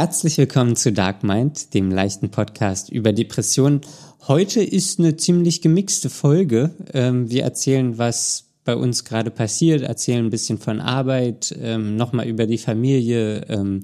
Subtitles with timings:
[0.00, 3.80] Herzlich willkommen zu Dark Mind, dem leichten Podcast über Depressionen.
[4.28, 6.70] Heute ist eine ziemlich gemixte Folge.
[6.94, 12.28] Ähm, wir erzählen, was bei uns gerade passiert, erzählen ein bisschen von Arbeit, ähm, nochmal
[12.28, 13.44] über die Familie.
[13.48, 13.82] Ähm,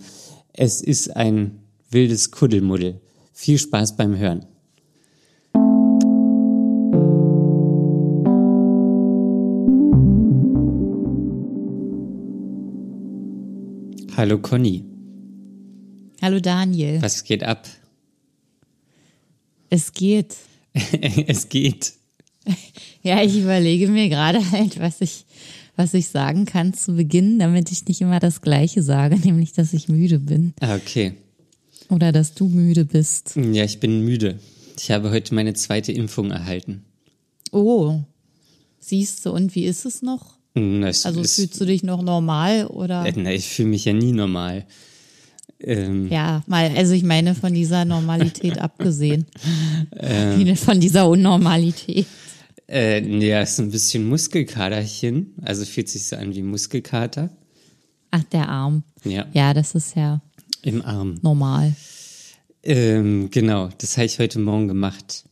[0.53, 1.59] es ist ein
[1.91, 3.01] wildes Kuddelmuddel.
[3.33, 4.47] Viel Spaß beim Hören.
[14.17, 14.94] Hallo Conny.
[16.25, 17.03] Hallo Daniel.
[17.03, 17.69] Was geht ab?
[19.69, 20.35] Es geht.
[21.27, 21.93] es geht.
[23.03, 25.27] Ja, ich überlege mir gerade halt, was ich,
[25.77, 29.75] was ich sagen kann zu Beginn, damit ich nicht immer das Gleiche sage, nämlich, dass
[29.75, 30.55] ich müde bin.
[30.61, 31.13] Ah, okay.
[31.91, 33.37] Oder dass du müde bist.
[33.37, 34.39] Ja, ich bin müde.
[34.79, 36.87] Ich habe heute meine zweite Impfung erhalten.
[37.53, 38.01] Oh,
[38.81, 40.39] siehst du, und wie ist es noch?
[40.55, 43.05] Das also ist, fühlst du dich noch normal oder?
[43.05, 44.65] Äh, na, ich fühle mich ja nie normal.
[45.61, 49.27] Ähm, Ja, mal, also ich meine von dieser Normalität abgesehen.
[50.57, 52.07] Von dieser Unnormalität.
[52.69, 55.35] äh, ja, ist ein bisschen Muskelkaterchen.
[55.43, 57.31] Also fühlt sich so an wie Muskelkater.
[58.11, 58.83] Ach, der Arm.
[59.05, 60.21] Ja, Ja, das ist ja
[60.63, 61.19] im Arm.
[61.23, 61.75] normal.
[62.63, 65.25] Ähm, genau, das habe ich heute Morgen gemacht.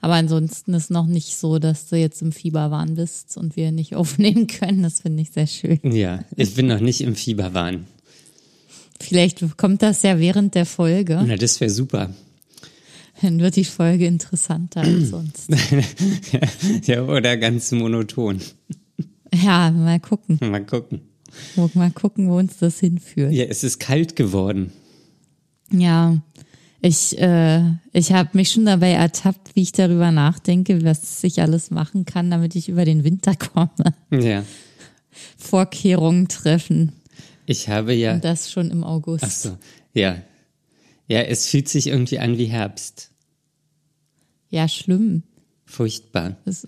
[0.00, 3.94] Aber ansonsten ist noch nicht so, dass du jetzt im Fieberwahn bist und wir nicht
[3.96, 4.82] aufnehmen können.
[4.82, 5.80] Das finde ich sehr schön.
[5.82, 7.86] Ja, ich bin noch nicht im Fieberwahn.
[9.00, 11.22] Vielleicht kommt das ja während der Folge.
[11.26, 12.10] Na, das wäre super.
[13.22, 15.50] Dann wird die Folge interessanter als sonst.
[16.86, 18.40] ja, oder ganz monoton.
[19.34, 20.38] Ja, mal gucken.
[20.40, 21.00] Mal gucken.
[21.74, 23.32] Mal gucken, wo uns das hinführt.
[23.32, 24.72] Ja, es ist kalt geworden.
[25.70, 26.16] Ja,
[26.80, 27.62] ich, äh,
[27.92, 32.30] ich habe mich schon dabei ertappt, wie ich darüber nachdenke, was ich alles machen kann,
[32.30, 33.70] damit ich über den Winter komme.
[34.10, 34.44] Ja.
[35.36, 36.92] Vorkehrungen treffen.
[37.46, 38.14] Ich habe ja.
[38.14, 39.24] Und das schon im August.
[39.24, 39.58] Ach so,
[39.94, 40.22] ja.
[41.08, 43.10] Ja, es fühlt sich irgendwie an wie Herbst.
[44.50, 45.22] Ja, schlimm.
[45.64, 46.36] Furchtbar.
[46.44, 46.66] Das,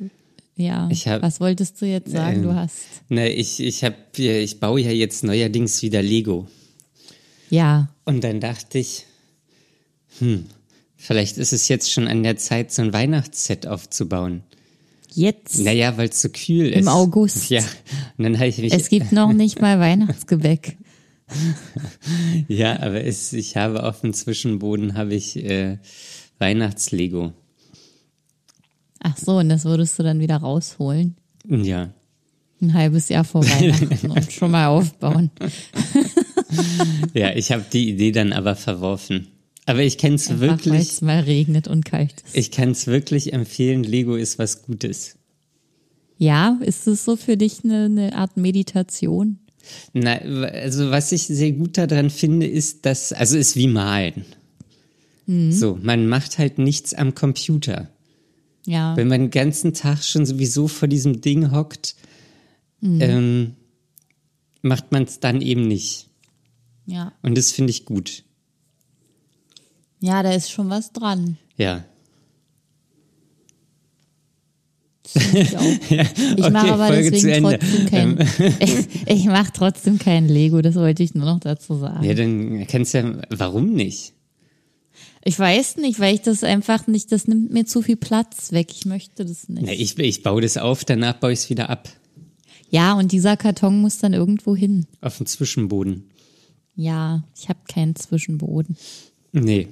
[0.57, 2.39] ja, hab- was wolltest du jetzt sagen?
[2.39, 2.83] Ähm, du hast.
[3.09, 6.49] Na, ich, ich hab, ich baue ja jetzt neuerdings wieder Lego.
[7.51, 9.07] Ja, Und dann dachte ich,
[10.19, 10.47] hm,
[10.97, 14.43] vielleicht ist es jetzt schon an der Zeit, so ein Weihnachtsset aufzubauen.
[15.15, 15.59] jetzt.
[15.61, 16.81] Naja, weil es so kühl ist.
[16.81, 17.51] Im August.
[17.51, 17.63] Ja.
[18.19, 20.77] Und dann habe ich mich, Es gibt noch nicht mal Weihnachtsgebäck.
[22.49, 25.79] ja, aber es, ich habe auf dem Zwischenboden habe ich äh,
[26.39, 27.33] Weihnachtslego.
[29.01, 31.17] Ach so, und das würdest du dann wieder rausholen.
[31.49, 31.93] Ja.
[32.61, 35.31] Ein halbes Jahr vor Weihnachten und schon mal aufbauen.
[37.15, 39.29] Ja, ich habe die Idee dann aber verworfen.
[39.71, 42.37] Aber ich kann es Einfach, weil wirklich, es mal regnet und kalt ist.
[42.37, 43.83] ich kann es wirklich empfehlen.
[43.85, 45.17] Lego ist was Gutes.
[46.19, 49.39] Ja, ist es so für dich eine, eine Art Meditation?
[49.93, 54.25] Na, also was ich sehr gut daran finde, ist, dass, also ist wie malen.
[55.27, 55.53] Mhm.
[55.53, 57.89] So, man macht halt nichts am Computer.
[58.67, 58.97] Ja.
[58.97, 61.95] Wenn man den ganzen Tag schon sowieso vor diesem Ding hockt,
[62.83, 63.01] Mhm.
[63.03, 63.55] ähm,
[64.63, 66.09] macht man es dann eben nicht.
[66.87, 67.13] Ja.
[67.23, 68.25] Und das finde ich gut.
[70.01, 71.37] Ja, da ist schon was dran.
[71.57, 71.85] Ja.
[75.15, 75.63] Ich, auch.
[75.91, 78.19] ich okay, mache aber Folge deswegen trotzdem kein,
[78.61, 82.05] ich, ich mache trotzdem kein Lego, das wollte ich nur noch dazu sagen.
[82.05, 84.15] Ja, dann kannst du ja, warum nicht?
[85.25, 88.69] Ich weiß nicht, weil ich das einfach nicht, das nimmt mir zu viel Platz weg.
[88.73, 89.67] Ich möchte das nicht.
[89.67, 91.91] Na, ich, ich baue das auf, danach baue ich es wieder ab.
[92.71, 94.87] Ja, und dieser Karton muss dann irgendwo hin.
[95.01, 96.05] Auf dem Zwischenboden.
[96.75, 98.77] Ja, ich habe keinen Zwischenboden.
[99.33, 99.69] Nee.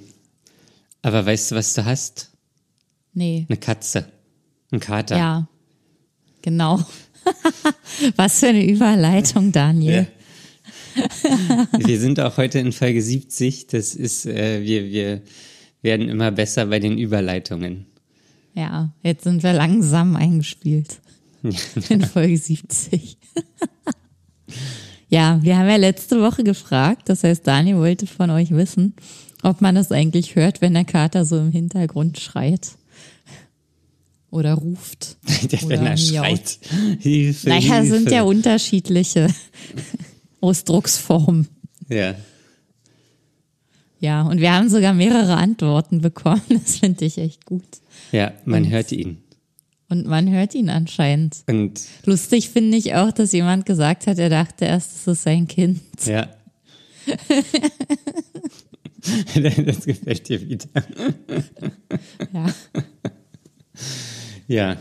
[1.01, 2.31] Aber weißt du, was du hast?
[3.13, 3.45] Nee.
[3.47, 4.11] Eine Katze.
[4.71, 5.17] Ein Kater.
[5.17, 5.47] Ja.
[6.41, 6.79] Genau.
[8.15, 10.07] was für eine Überleitung, Daniel.
[11.77, 13.67] Wir sind auch heute in Folge 70.
[13.67, 15.21] Das ist, äh, wir, wir
[15.81, 17.85] werden immer besser bei den Überleitungen.
[18.53, 20.99] Ja, jetzt sind wir langsam eingespielt.
[21.89, 23.17] In Folge 70.
[25.09, 28.93] ja, wir haben ja letzte Woche gefragt, das heißt, Daniel wollte von euch wissen,
[29.43, 32.71] ob man das eigentlich hört, wenn der Kater so im Hintergrund schreit.
[34.31, 35.17] Oder ruft.
[35.51, 36.59] Der, Oder wenn er schreit.
[36.99, 37.87] Hilfe, Naja, Hilfe.
[37.97, 39.27] sind ja unterschiedliche
[40.41, 41.47] Ausdrucksformen.
[41.89, 42.13] Ja.
[43.99, 46.41] Ja, und wir haben sogar mehrere Antworten bekommen.
[46.49, 47.63] Das finde ich echt gut.
[48.11, 49.17] Ja, man hört ihn.
[49.89, 51.37] Und man hört ihn anscheinend.
[51.47, 55.47] Und Lustig finde ich auch, dass jemand gesagt hat, er dachte erst, es ist sein
[55.47, 55.81] Kind.
[56.05, 56.27] ja.
[59.65, 60.69] das gefällt dir wieder.
[62.33, 62.45] Ja.
[64.47, 64.77] Ja.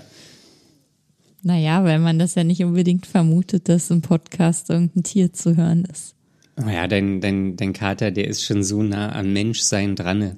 [1.42, 5.84] Naja, weil man das ja nicht unbedingt vermutet, dass im Podcast irgendein Tier zu hören
[5.84, 6.14] ist.
[6.56, 10.36] Oh ja, dein, dein, dein Kater, der ist schon so nah am Menschsein dran.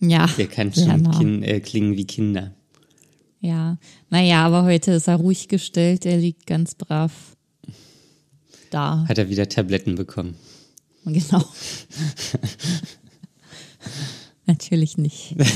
[0.00, 0.26] Ja.
[0.38, 1.18] Der kann schon nah.
[1.18, 2.54] kin äh, klingen wie Kinder.
[3.40, 3.78] Ja.
[4.08, 6.06] Naja, aber heute ist er ruhig gestellt.
[6.06, 7.36] Er liegt ganz brav
[8.70, 9.04] da.
[9.06, 10.36] Hat er wieder Tabletten bekommen.
[11.04, 11.44] Genau.
[14.46, 15.34] Natürlich nicht.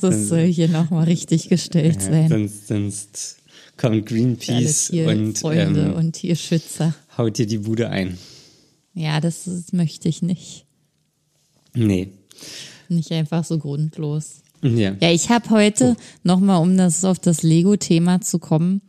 [0.00, 2.28] das soll hier nochmal richtig gestellt sein.
[2.28, 3.36] sonst, sonst
[3.76, 6.94] kommt Greenpeace und Tierfreunde ähm, und Tierschützer.
[7.16, 8.18] haut dir die Bude ein.
[8.94, 10.66] Ja, das, das möchte ich nicht.
[11.74, 12.08] Nee.
[12.88, 14.42] Nicht einfach so grundlos.
[14.62, 14.96] Ja.
[15.00, 18.80] Ja, ich habe heute nochmal, um das auf das Lego-Thema zu kommen,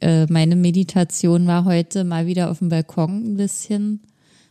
[0.00, 4.00] äh, meine Meditation war heute mal wieder auf dem Balkon ein bisschen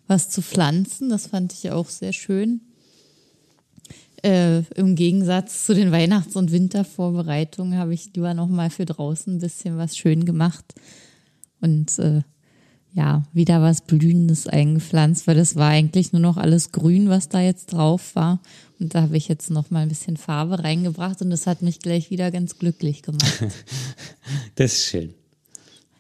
[0.08, 1.10] was zu pflanzen.
[1.10, 2.62] Das fand ich auch sehr schön.
[4.24, 9.40] Äh, Im Gegensatz zu den Weihnachts- und Wintervorbereitungen habe ich lieber nochmal für draußen ein
[9.40, 10.74] bisschen was schön gemacht
[11.62, 12.24] und äh,
[12.94, 17.42] ja, wieder was Blühendes eingepflanzt, weil das war eigentlich nur noch alles grün, was da
[17.42, 18.42] jetzt drauf war.
[18.80, 21.80] Und da habe ich jetzt noch mal ein bisschen Farbe reingebracht und das hat mich
[21.80, 23.44] gleich wieder ganz glücklich gemacht.
[24.56, 25.14] Das ist schön.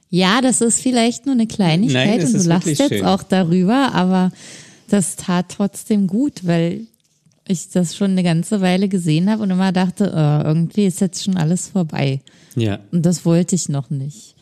[0.10, 3.06] Ja, das ist vielleicht nur eine Kleinigkeit Nein, und du lachst jetzt schön.
[3.06, 4.32] auch darüber, aber
[4.90, 6.88] das tat trotzdem gut, weil
[7.48, 11.24] ich das schon eine ganze Weile gesehen habe und immer dachte, äh, irgendwie ist jetzt
[11.24, 12.22] schon alles vorbei.
[12.56, 12.80] Ja.
[12.92, 14.36] Und das wollte ich noch nicht.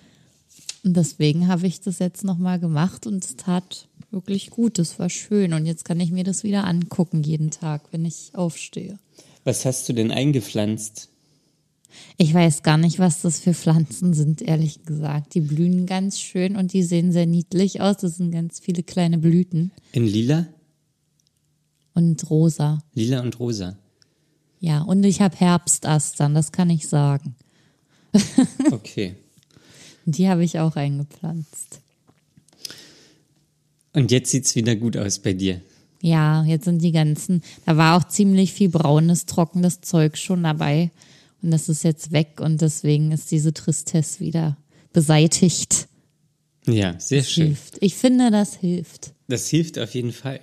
[0.83, 4.79] Und deswegen habe ich das jetzt nochmal gemacht und es tat wirklich gut.
[4.79, 5.53] Es war schön.
[5.53, 8.97] Und jetzt kann ich mir das wieder angucken jeden Tag, wenn ich aufstehe.
[9.43, 11.09] Was hast du denn eingepflanzt?
[12.17, 15.33] Ich weiß gar nicht, was das für Pflanzen sind, ehrlich gesagt.
[15.33, 17.97] Die blühen ganz schön und die sehen sehr niedlich aus.
[17.97, 20.47] Das sind ganz viele kleine Blüten In lila?
[21.93, 22.79] und rosa.
[22.93, 23.77] Lila und rosa.
[24.59, 27.35] Ja, und ich habe Herbstastern, das kann ich sagen.
[28.71, 29.15] Okay.
[30.05, 31.81] Die habe ich auch eingepflanzt.
[33.93, 35.61] Und jetzt sieht's wieder gut aus bei dir.
[36.01, 40.91] Ja, jetzt sind die ganzen, da war auch ziemlich viel braunes, trockenes Zeug schon dabei.
[41.45, 44.57] Und das ist jetzt weg und deswegen ist diese Tristesse wieder
[44.93, 45.87] beseitigt.
[46.65, 47.49] Ja, sehr schön.
[47.49, 47.77] Hilft.
[47.81, 49.13] Ich finde, das hilft.
[49.27, 50.39] Das hilft auf jeden Fall.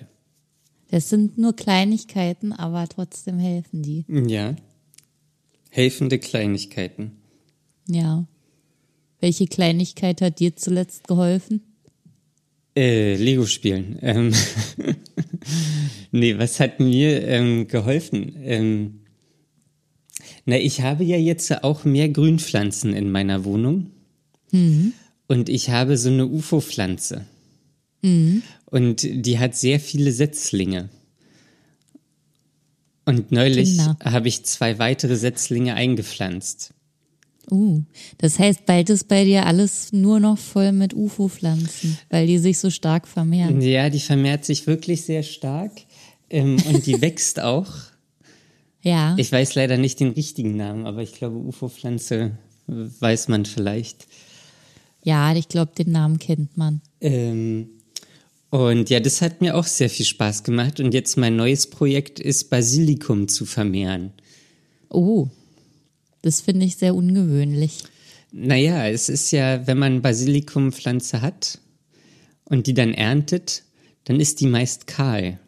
[0.92, 4.04] Das sind nur Kleinigkeiten, aber trotzdem helfen die.
[4.28, 4.54] Ja.
[5.70, 7.16] Helfende Kleinigkeiten.
[7.88, 8.28] Ja.
[9.18, 11.62] Welche Kleinigkeit hat dir zuletzt geholfen?
[12.76, 13.98] Äh, Lego spielen.
[14.02, 14.32] Ähm,
[16.12, 18.36] nee, was hat mir ähm, geholfen?
[18.40, 19.01] Ähm,
[20.44, 23.90] na, ich habe ja jetzt auch mehr Grünpflanzen in meiner Wohnung.
[25.28, 27.24] Und ich habe so eine UFO-Pflanze.
[28.66, 30.88] Und die hat sehr viele Setzlinge.
[33.04, 36.74] Und neulich habe ich zwei weitere Setzlinge eingepflanzt.
[37.50, 37.82] Uh,
[38.18, 42.58] das heißt, bald ist bei dir alles nur noch voll mit UFO-Pflanzen, weil die sich
[42.58, 43.60] so stark vermehren.
[43.60, 45.72] Ja, die vermehrt sich wirklich sehr stark.
[46.30, 47.68] Ähm, und die wächst auch.
[48.82, 49.14] Ja.
[49.16, 52.32] Ich weiß leider nicht den richtigen Namen, aber ich glaube, UFO-Pflanze
[52.66, 54.06] weiß man vielleicht.
[55.04, 56.80] Ja, ich glaube, den Namen kennt man.
[57.00, 57.68] Ähm,
[58.50, 60.78] und ja, das hat mir auch sehr viel Spaß gemacht.
[60.78, 64.12] Und jetzt mein neues Projekt ist, Basilikum zu vermehren.
[64.88, 65.28] Oh,
[66.22, 67.84] das finde ich sehr ungewöhnlich.
[68.30, 71.58] Naja, es ist ja, wenn man Basilikumpflanze hat
[72.44, 73.64] und die dann erntet,
[74.04, 75.38] dann ist die meist kahl.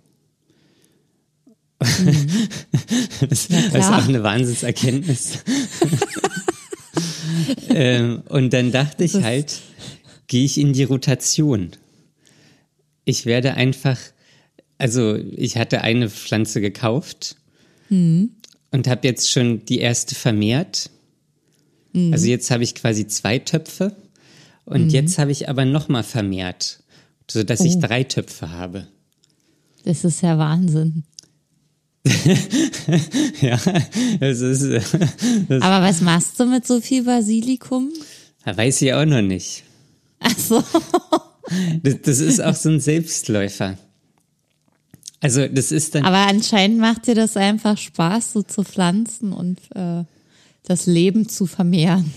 [3.29, 5.39] Das, das ist auch eine Wahnsinnserkenntnis.
[7.69, 9.61] ähm, und dann dachte ich halt,
[10.27, 11.71] gehe ich in die Rotation.
[13.05, 13.99] Ich werde einfach,
[14.79, 17.37] also ich hatte eine Pflanze gekauft
[17.91, 20.91] und habe jetzt schon die erste vermehrt.
[22.13, 23.95] Also jetzt habe ich quasi zwei Töpfe
[24.65, 26.83] und jetzt habe ich aber nochmal vermehrt,
[27.31, 27.81] sodass ich Oh.
[27.81, 28.89] drei Töpfe habe.
[29.85, 31.05] Das ist ja Wahnsinn.
[33.41, 33.59] Ja,
[34.21, 34.63] das ist,
[35.49, 37.91] äh, Aber was machst du mit so viel Basilikum?
[38.45, 39.63] weiß ich auch noch nicht.
[40.21, 40.63] Ach so.
[41.83, 43.77] Das, das ist auch so ein Selbstläufer.
[45.21, 49.59] Also das ist dann, Aber anscheinend macht dir das einfach Spaß, so zu pflanzen und
[49.75, 50.05] äh,
[50.63, 52.15] das Leben zu vermehren.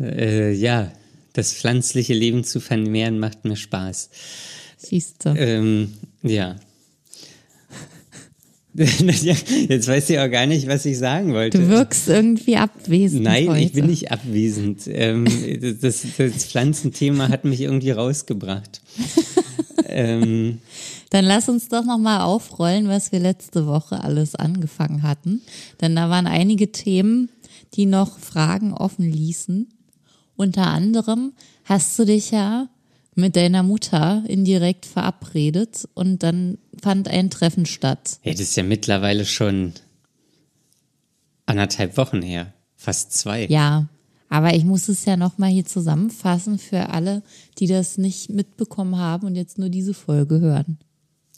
[0.00, 0.90] äh, ja,
[1.34, 4.08] das pflanzliche Leben zu vermehren macht mir Spaß.
[4.78, 5.34] Siehst du.
[5.36, 6.56] Ähm, ja.
[8.76, 11.58] Jetzt weiß ich auch gar nicht, was ich sagen wollte.
[11.58, 13.60] Du wirkst irgendwie abwesend Nein, heute.
[13.60, 14.82] ich bin nicht abwesend.
[14.88, 15.26] Ähm,
[15.80, 18.80] das, das Pflanzenthema hat mich irgendwie rausgebracht.
[19.86, 20.58] ähm,
[21.10, 25.42] Dann lass uns doch nochmal aufrollen, was wir letzte Woche alles angefangen hatten.
[25.80, 27.28] Denn da waren einige Themen,
[27.74, 29.68] die noch Fragen offen ließen.
[30.34, 31.32] Unter anderem
[31.64, 32.68] hast du dich ja
[33.14, 38.18] mit deiner Mutter indirekt verabredet und dann fand ein Treffen statt.
[38.24, 39.72] Ja, das ist ja mittlerweile schon
[41.46, 42.52] anderthalb Wochen her.
[42.76, 43.46] Fast zwei.
[43.46, 43.88] Ja,
[44.28, 47.22] aber ich muss es ja nochmal hier zusammenfassen für alle,
[47.58, 50.78] die das nicht mitbekommen haben und jetzt nur diese Folge hören.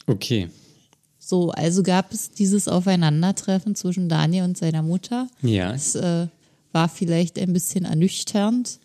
[0.07, 0.49] Okay.
[1.19, 5.29] So, also gab es dieses Aufeinandertreffen zwischen Daniel und seiner Mutter.
[5.43, 5.73] Ja.
[5.75, 6.29] Es äh,
[6.73, 8.79] war vielleicht ein bisschen ernüchternd.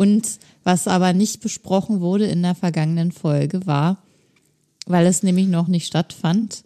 [0.00, 4.02] Und was aber nicht besprochen wurde in der vergangenen Folge war,
[4.86, 6.64] weil es nämlich noch nicht stattfand,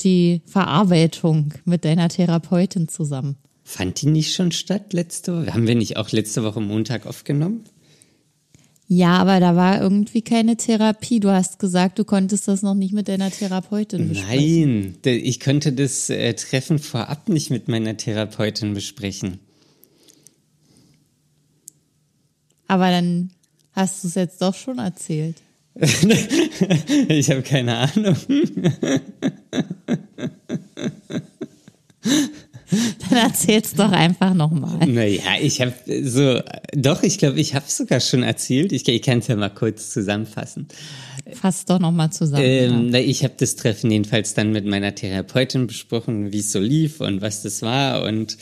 [0.00, 3.36] die Verarbeitung mit deiner Therapeutin zusammen.
[3.62, 5.54] Fand die nicht schon statt letzte Woche?
[5.54, 7.64] Haben wir nicht auch letzte Woche Montag aufgenommen?
[8.88, 11.20] Ja, aber da war irgendwie keine Therapie.
[11.20, 14.96] Du hast gesagt, du konntest das noch nicht mit deiner Therapeutin besprechen.
[15.02, 19.40] Nein, ich könnte das äh, Treffen vorab nicht mit meiner Therapeutin besprechen.
[22.66, 23.30] Aber dann
[23.72, 25.36] hast du es jetzt doch schon erzählt.
[27.08, 28.16] Ich habe keine Ahnung.
[33.08, 34.86] Dann erzähl's doch einfach nochmal.
[34.86, 36.40] Naja, ich habe so,
[36.72, 38.72] doch, ich glaube, ich habe sogar schon erzählt.
[38.72, 40.66] Ich, ich kann es ja mal kurz zusammenfassen.
[41.32, 42.44] Fass doch nochmal zusammen.
[42.44, 46.60] Ähm, na, ich habe das Treffen jedenfalls dann mit meiner Therapeutin besprochen, wie es so
[46.60, 48.36] lief und was das war und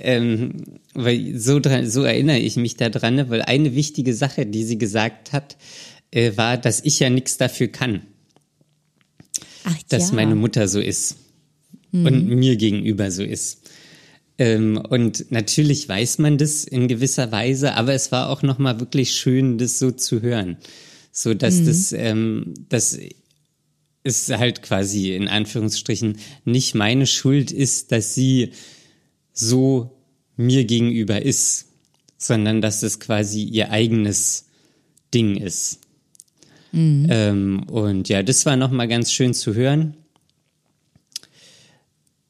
[0.00, 0.64] ähm,
[0.94, 5.32] weil so dran, so erinnere ich mich daran, weil eine wichtige Sache, die sie gesagt
[5.32, 5.56] hat,
[6.10, 8.02] äh, war, dass ich ja nichts dafür kann,
[9.64, 10.16] Ach dass ja.
[10.16, 11.16] meine Mutter so ist
[11.92, 13.68] und mir gegenüber so ist.
[14.38, 18.80] Ähm, und natürlich weiß man das in gewisser Weise, aber es war auch noch mal
[18.80, 20.56] wirklich schön, das so zu hören,
[21.12, 22.98] so dass das, ähm, das
[24.02, 28.52] ist halt quasi in Anführungsstrichen nicht meine Schuld ist, dass sie
[29.32, 29.96] so
[30.36, 31.66] mir gegenüber ist,
[32.16, 34.46] sondern dass es quasi ihr eigenes
[35.12, 35.80] Ding ist.
[37.10, 39.96] Ähm, und ja, das war noch mal ganz schön zu hören.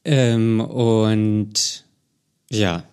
[0.03, 1.85] Ähm, und
[2.49, 2.83] ja,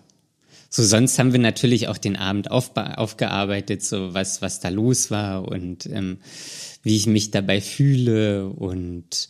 [0.69, 5.09] so sonst haben wir natürlich auch den Abend aufba- aufgearbeitet, so was, was da los
[5.09, 6.19] war und ähm,
[6.83, 8.47] wie ich mich dabei fühle.
[8.47, 9.27] Und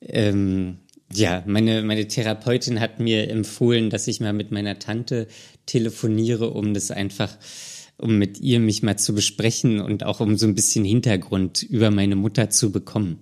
[0.00, 0.78] ähm,
[1.12, 5.28] ja, meine, meine Therapeutin hat mir empfohlen, dass ich mal mit meiner Tante
[5.64, 7.36] telefoniere, um das einfach,
[7.96, 11.90] um mit ihr mich mal zu besprechen und auch um so ein bisschen Hintergrund über
[11.90, 13.20] meine Mutter zu bekommen.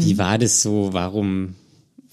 [0.00, 0.94] Wie war das so?
[0.94, 1.54] Warum,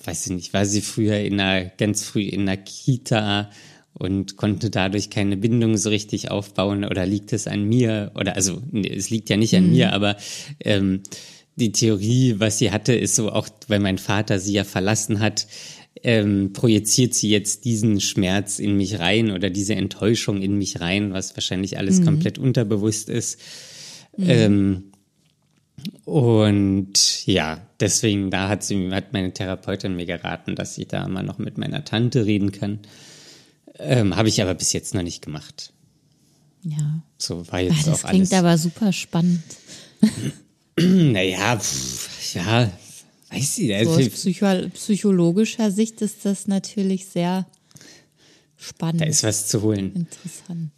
[0.04, 3.50] weiß ich nicht, war sie früher in einer, ganz früh in einer Kita
[3.94, 8.12] und konnte dadurch keine Bindung so richtig aufbauen oder liegt es an mir?
[8.16, 10.18] Oder also nee, es liegt ja nicht an mir, aber
[10.60, 11.04] ähm,
[11.56, 15.48] die Theorie, was sie hatte, ist so auch, weil mein Vater sie ja verlassen hat,
[16.02, 21.14] ähm, projiziert sie jetzt diesen Schmerz in mich rein oder diese Enttäuschung in mich rein,
[21.14, 23.40] was wahrscheinlich alles komplett unterbewusst ist.
[24.18, 24.92] Ähm,
[26.06, 31.24] und ja, deswegen, da hat sie, hat meine Therapeutin mir geraten, dass ich da mal
[31.24, 32.80] noch mit meiner Tante reden kann.
[33.80, 35.74] Ähm, Habe ich aber bis jetzt noch nicht gemacht.
[36.64, 37.02] Ja.
[37.18, 38.34] So war jetzt das auch klingt alles.
[38.34, 39.44] aber super spannend.
[40.80, 42.72] Naja, pff, ja,
[43.32, 43.68] weiß ich.
[43.68, 47.46] So Also, aus psycho psychologischer Sicht ist das natürlich sehr
[48.58, 49.02] spannend.
[49.02, 49.94] da ist was zu holen.
[49.94, 50.72] Interessant.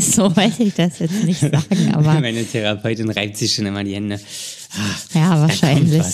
[0.00, 3.94] so wollte ich das jetzt nicht sagen, aber Meine Therapeutin reibt sich schon immer die
[3.94, 4.20] Hände.
[4.72, 6.04] Ah, ja, da wahrscheinlich.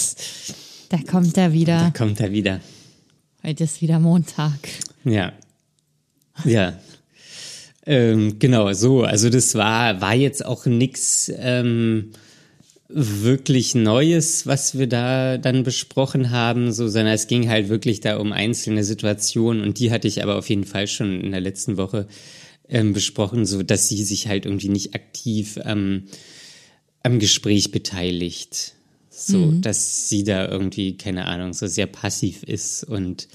[0.89, 1.93] Da kommt er Da wieder.
[1.97, 2.61] kommt er wieder.
[3.43, 4.59] Heute ist wieder Montag.
[5.05, 5.33] Ja.
[6.45, 6.79] Ja.
[7.87, 9.03] Ähm, genau, so.
[9.03, 12.13] Also das war, war jetzt auch nix ähm,
[12.89, 18.19] wirklich Neues, was wir da dann besprochen haben, so, sondern es ging halt wirklich da
[18.19, 21.77] um einzelne Situationen und die hatte ich aber auf jeden Fall schon in der letzten
[21.77, 22.07] Woche
[22.69, 26.05] ähm, besprochen, so dass sie sich halt irgendwie nicht aktiv ähm,
[27.03, 28.75] am Gespräch beteiligt.
[29.17, 33.29] So, dass sie da irgendwie, keine Ahnung, so sehr passiv ist und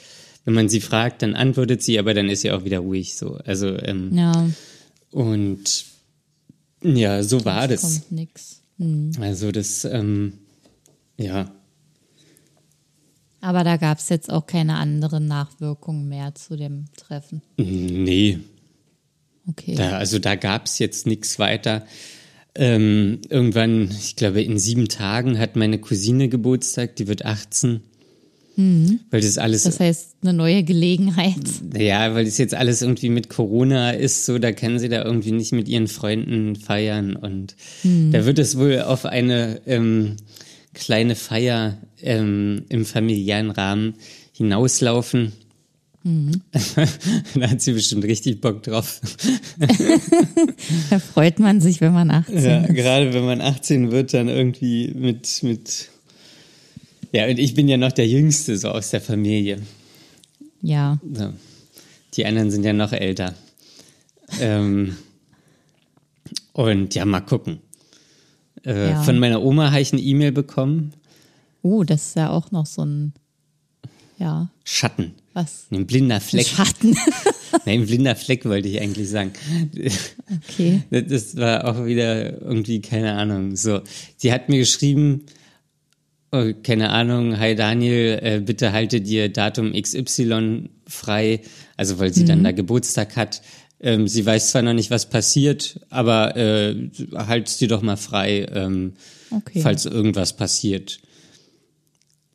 [0.43, 3.35] wenn man sie fragt, dann antwortet sie, aber dann ist sie auch wieder ruhig so.
[3.45, 4.49] Also, ähm, Ja,
[5.11, 5.85] und
[6.83, 7.81] ja, so war das.
[7.81, 8.61] kommt nix.
[9.19, 10.39] Also das, ähm,
[11.17, 11.51] ja,
[13.41, 17.41] Aber da gab es jetzt auch keine anderen Nachwirkungen mehr zu dem Treffen.
[17.57, 18.39] nee,
[19.49, 19.75] Okay.
[19.75, 21.85] Da, also da gab's jetzt nichts weiter.
[22.55, 27.81] Ähm, irgendwann, ich glaube, in sieben Tagen hat meine Cousine Geburtstag, die wird 18.
[29.09, 31.35] Weil das alles, Das heißt, eine neue Gelegenheit.
[31.77, 35.31] ja, weil das jetzt alles irgendwie mit Corona ist, so, da können sie da irgendwie
[35.31, 37.15] nicht mit ihren Freunden feiern.
[37.15, 40.17] Und da wird es wohl auf eine ähm,
[40.73, 43.93] kleine Feier ähm, im familiären Rahmen
[44.33, 45.31] hinauslaufen.
[46.03, 46.41] Mhm.
[47.35, 49.01] da hat sie bestimmt richtig Bock drauf.
[50.89, 52.75] da freut man sich, wenn man 18 ja, ist.
[52.75, 55.89] Gerade wenn man 18 wird, dann irgendwie mit, mit.
[57.11, 59.61] Ja, und ich bin ja noch der Jüngste so aus der Familie.
[60.61, 60.99] Ja.
[61.13, 61.33] So.
[62.15, 63.33] Die anderen sind ja noch älter.
[64.39, 64.95] Ähm,
[66.53, 67.59] und ja, mal gucken.
[68.65, 69.03] Äh, Ja.
[69.03, 70.93] Von meiner Oma habe ich eine E-Mail bekommen.
[71.61, 73.13] Oh, das ist ja auch noch so ein,
[74.17, 75.13] ja, Schatten.
[75.33, 75.65] was?
[75.71, 76.45] Ein blinder Fleck.
[76.47, 76.95] Schatten.
[77.65, 79.31] Nein, ein blinder Fleck wollte ich eigentlich sagen.
[80.49, 80.83] Okay.
[80.91, 83.55] Das- Das war auch wieder irgendwie, keine Ahnung.
[83.55, 83.81] So,
[84.17, 85.25] sie hat mir geschrieben,
[86.31, 91.41] oh, keine Ahnung, hi Daniel, äh, bitte halte dir Datum XY frei,
[91.77, 93.41] also weil sie dann da Geburtstag hat.
[93.81, 96.75] Ähm, sie weiß zwar noch nicht, was passiert, aber äh,
[97.15, 98.93] halt's dir doch mal frei, ähm,
[99.31, 99.61] Okay.
[99.61, 100.99] falls irgendwas passiert.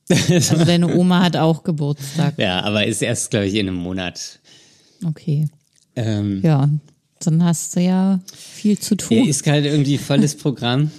[0.09, 2.39] Also deine Oma hat auch Geburtstag.
[2.39, 4.39] Ja, aber ist erst, glaube ich, in einem Monat.
[5.05, 5.49] Okay.
[5.97, 6.69] Ähm, Ja,
[7.21, 9.27] dann hast du ja viel zu tun.
[9.27, 10.91] ist gerade irgendwie volles Programm.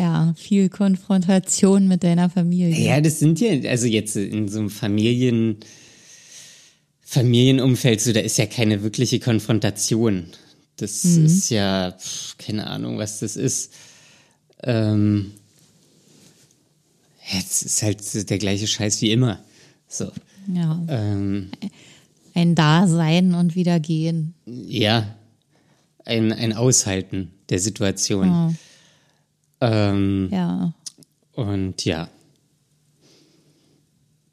[0.00, 2.74] Ja, viel Konfrontation mit deiner Familie.
[2.74, 5.58] Ja, das sind ja, also jetzt in so einem Familien,
[7.02, 10.24] Familienumfeld, so, da ist ja keine wirkliche Konfrontation.
[10.76, 13.74] Das ist ja, pf, keine Ahnung, was das ist.
[14.62, 15.32] Ähm,
[17.30, 19.40] jetzt ist halt der gleiche Scheiß wie immer.
[19.86, 20.10] So,
[20.54, 21.50] Ja, ähm,
[22.32, 24.32] ein Dasein und wieder gehen.
[24.46, 25.14] ja,
[26.06, 28.26] ein, ein Aushalten der Situation.
[28.26, 28.54] Ja,
[29.60, 30.72] Ähm, ja.
[31.32, 32.08] Und ja,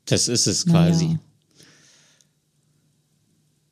[0.06, 1.18] das ist es quasi.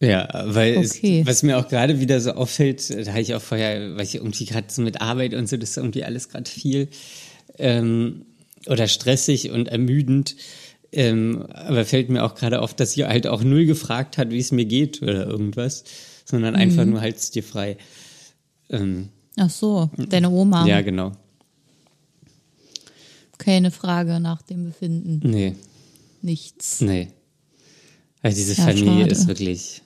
[0.01, 0.27] ja.
[0.45, 1.21] Weil Okay.
[1.21, 4.15] es, was mir auch gerade wieder so auffällt, da habe ich auch vorher, weil ich
[4.15, 6.89] irgendwie gerade so mit Arbeit und so, das ist irgendwie alles gerade viel
[7.57, 8.25] ähm,
[8.67, 10.35] oder stressig und ermüdend.
[10.91, 14.39] Ähm, aber fällt mir auch gerade auf, dass sie halt auch null gefragt hat, wie
[14.39, 15.83] es mir geht oder irgendwas,
[16.25, 16.91] sondern einfach Mhm.
[16.91, 17.77] nur halt's dir frei.
[18.69, 20.65] Ähm, Ach so, deine Oma.
[20.65, 21.11] Ja, genau.
[23.37, 25.19] Keine Frage nach dem Befinden.
[25.29, 25.55] Nee,
[26.21, 26.81] Nichts.
[26.81, 27.09] nee.
[28.21, 29.11] Weil diese Ja, Familie schade.
[29.11, 29.81] ist wirklich,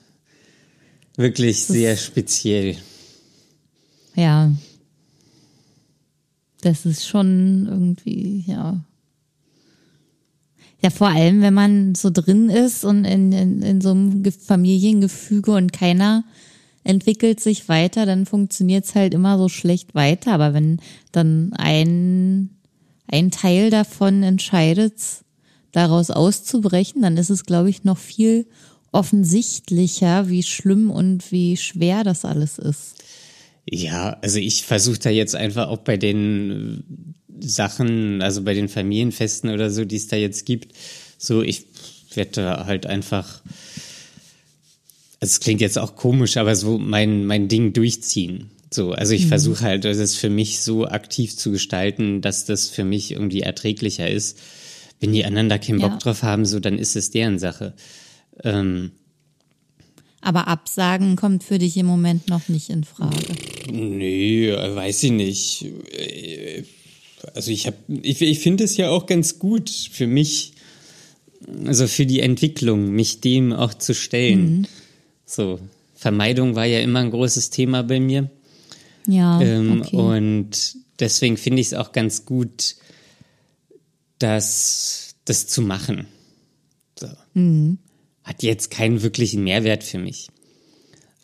[1.17, 2.77] wirklich sehr speziell.
[4.15, 4.51] Ja.
[6.61, 8.83] Das ist schon irgendwie, ja.
[10.81, 14.31] Ja, vor allem, wenn man so drin ist und in, in, in so einem Ge-
[14.31, 16.23] Familiengefüge und keiner
[16.85, 20.31] entwickelt sich weiter, dann funktioniert es halt immer so schlecht weiter.
[20.33, 20.79] Aber wenn
[21.11, 22.49] dann ein,
[23.11, 24.93] ein Teil davon entscheidet,
[25.71, 28.47] daraus auszubrechen, dann ist es, glaube ich, noch viel
[28.91, 33.03] offensichtlicher, wie schlimm und wie schwer das alles ist.
[33.69, 36.83] Ja, also ich versuche da jetzt einfach auch bei den
[37.39, 40.73] äh, Sachen, also bei den Familienfesten oder so, die es da jetzt gibt,
[41.17, 41.65] so ich
[42.15, 43.41] werde halt einfach,
[45.19, 48.49] es klingt jetzt auch komisch, aber so mein, mein Ding durchziehen.
[48.71, 52.83] So, also ich versuche halt, das für mich so aktiv zu gestalten, dass das für
[52.83, 54.37] mich irgendwie erträglicher ist.
[54.99, 55.87] Wenn die anderen da keinen Ja.
[55.87, 57.73] Bock drauf haben, so, dann ist es deren Sache.
[58.43, 58.91] Ähm,
[60.21, 63.15] Aber Absagen kommt für dich im Moment noch nicht in Frage.
[63.71, 65.65] Nee, weiß ich nicht.
[67.33, 70.53] Also ich habe, ich, ich finde es ja auch ganz gut für mich,
[71.65, 74.67] also für die Entwicklung, mich dem auch zu stellen.
[75.25, 75.59] So,
[75.95, 78.29] Vermeidung war ja immer ein großes Thema bei mir.
[79.07, 79.95] Ja, Ähm, okay.
[79.95, 82.75] Und deswegen finde ich es auch ganz gut,
[84.19, 86.07] das, das zu machen.
[86.99, 87.07] So.
[87.33, 87.79] Mhm.
[88.23, 90.27] Hat jetzt keinen wirklichen Mehrwert für mich.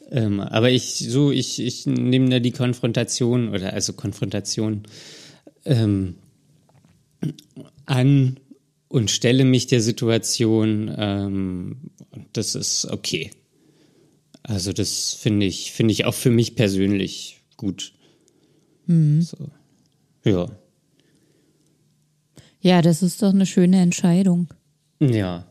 [0.10, 4.84] Ähm, aber ich, so, ich, ich nehme da die Konfrontation oder also Konfrontation
[5.66, 6.16] ähm,
[7.86, 8.40] an
[8.88, 10.94] und stelle mich der Situation.
[10.98, 11.78] Ähm,
[12.34, 13.32] das ist okay.
[14.44, 17.94] Also das finde ich, finde ich auch für mich persönlich gut.
[18.88, 19.50] So.
[20.24, 20.48] Ja.
[22.62, 24.48] Ja, das ist doch eine schöne Entscheidung.
[25.00, 25.46] Ja.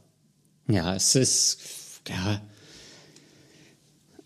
[0.69, 1.59] Ja, es ist,
[2.09, 2.41] ja.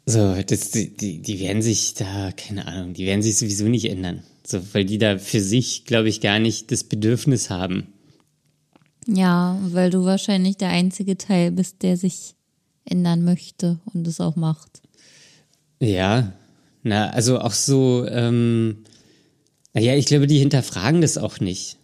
[0.07, 3.87] So, das, die, die die werden sich da, keine Ahnung, die werden sich sowieso nicht
[3.87, 4.23] ändern.
[4.47, 7.93] So, weil die da für sich, glaube ich, gar nicht das Bedürfnis haben.
[9.07, 12.35] Ja, weil du wahrscheinlich der einzige Teil bist, der sich
[12.87, 14.81] ändern möchte und es auch macht.
[15.81, 16.33] Ja,
[16.83, 18.85] na, also auch so, ähm,
[19.75, 21.79] naja, ich glaube, die hinterfragen das auch nicht.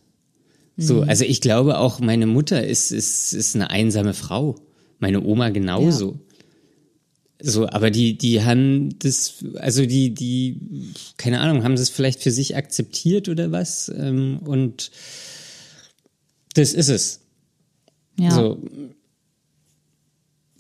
[0.77, 4.57] So, also ich glaube auch, meine Mutter ist, ist, ist eine einsame Frau.
[4.99, 6.19] Meine Oma genauso.
[7.41, 10.59] So, aber die, die haben das, also die, die,
[11.17, 13.93] keine Ahnung, haben das vielleicht für sich akzeptiert oder was?
[13.95, 14.91] Ähm, und
[16.55, 17.21] das ist es.
[18.19, 18.31] Ja.
[18.31, 18.63] So.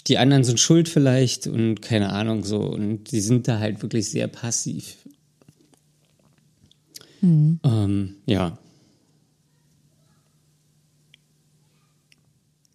[0.06, 2.60] Die anderen sind schuld vielleicht und keine Ahnung so.
[2.60, 4.96] Und die sind da halt wirklich sehr passiv.
[7.20, 7.58] Hm.
[7.64, 8.58] Ähm, ja.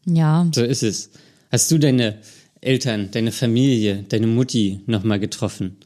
[0.06, 0.50] Ja.
[0.54, 1.12] So ist es.
[1.52, 2.20] Hast du deine
[2.62, 5.78] Eltern, deine Familie, deine Mutti nochmal getroffen?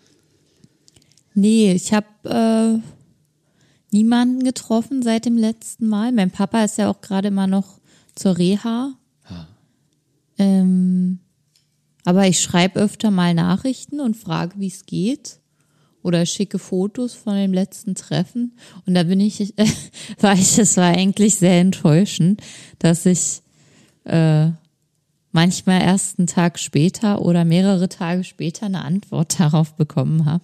[1.36, 6.12] Nee, ich habe äh, niemanden getroffen seit dem letzten Mal.
[6.13, 7.79] Mein Papa ist ja auch gerade immer noch
[8.15, 8.93] zur Reha.
[9.25, 9.47] Ah.
[10.38, 11.19] Ähm,
[12.05, 15.39] aber ich schreibe öfter mal Nachrichten und frage, wie es geht.
[16.01, 18.57] Oder schicke Fotos von dem letzten Treffen.
[18.85, 19.65] Und da bin ich, äh,
[20.19, 22.41] war ich, es war eigentlich sehr enttäuschend,
[22.79, 23.41] dass ich
[24.03, 24.49] äh,
[25.31, 30.43] manchmal erst einen Tag später oder mehrere Tage später eine Antwort darauf bekommen habe.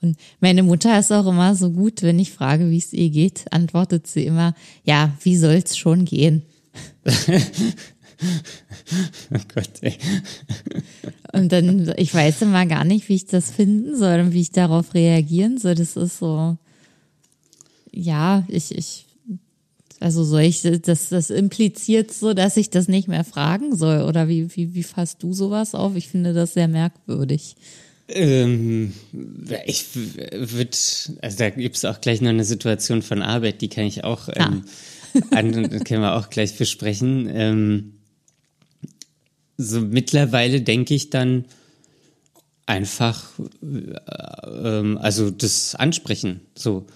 [0.00, 3.50] Und meine Mutter ist auch immer so gut, wenn ich frage, wie es ihr geht,
[3.52, 6.42] antwortet sie immer, ja, wie soll's schon gehen?
[9.34, 9.94] Oh Gott, ey.
[11.32, 14.52] Und dann, ich weiß immer gar nicht, wie ich das finden soll und wie ich
[14.52, 15.74] darauf reagieren soll.
[15.74, 16.56] Das ist so,
[17.90, 19.06] ja, ich, ich,
[20.00, 24.02] also soll ich, das, das impliziert so, dass ich das nicht mehr fragen soll.
[24.02, 25.96] Oder wie, wie, wie fasst du sowas auf?
[25.96, 27.56] Ich finde das sehr merkwürdig.
[28.08, 28.92] Ähm,
[29.64, 30.76] ich würde,
[31.22, 34.28] also da gibt es auch gleich noch eine Situation von Arbeit, die kann ich auch,
[34.34, 34.64] ähm,
[35.30, 35.52] an,
[35.84, 37.30] können wir auch gleich besprechen.
[37.32, 37.93] Ähm,
[39.56, 41.44] so mittlerweile denke ich dann
[42.66, 43.24] einfach,
[43.62, 46.86] äh, ähm, also das Ansprechen, so,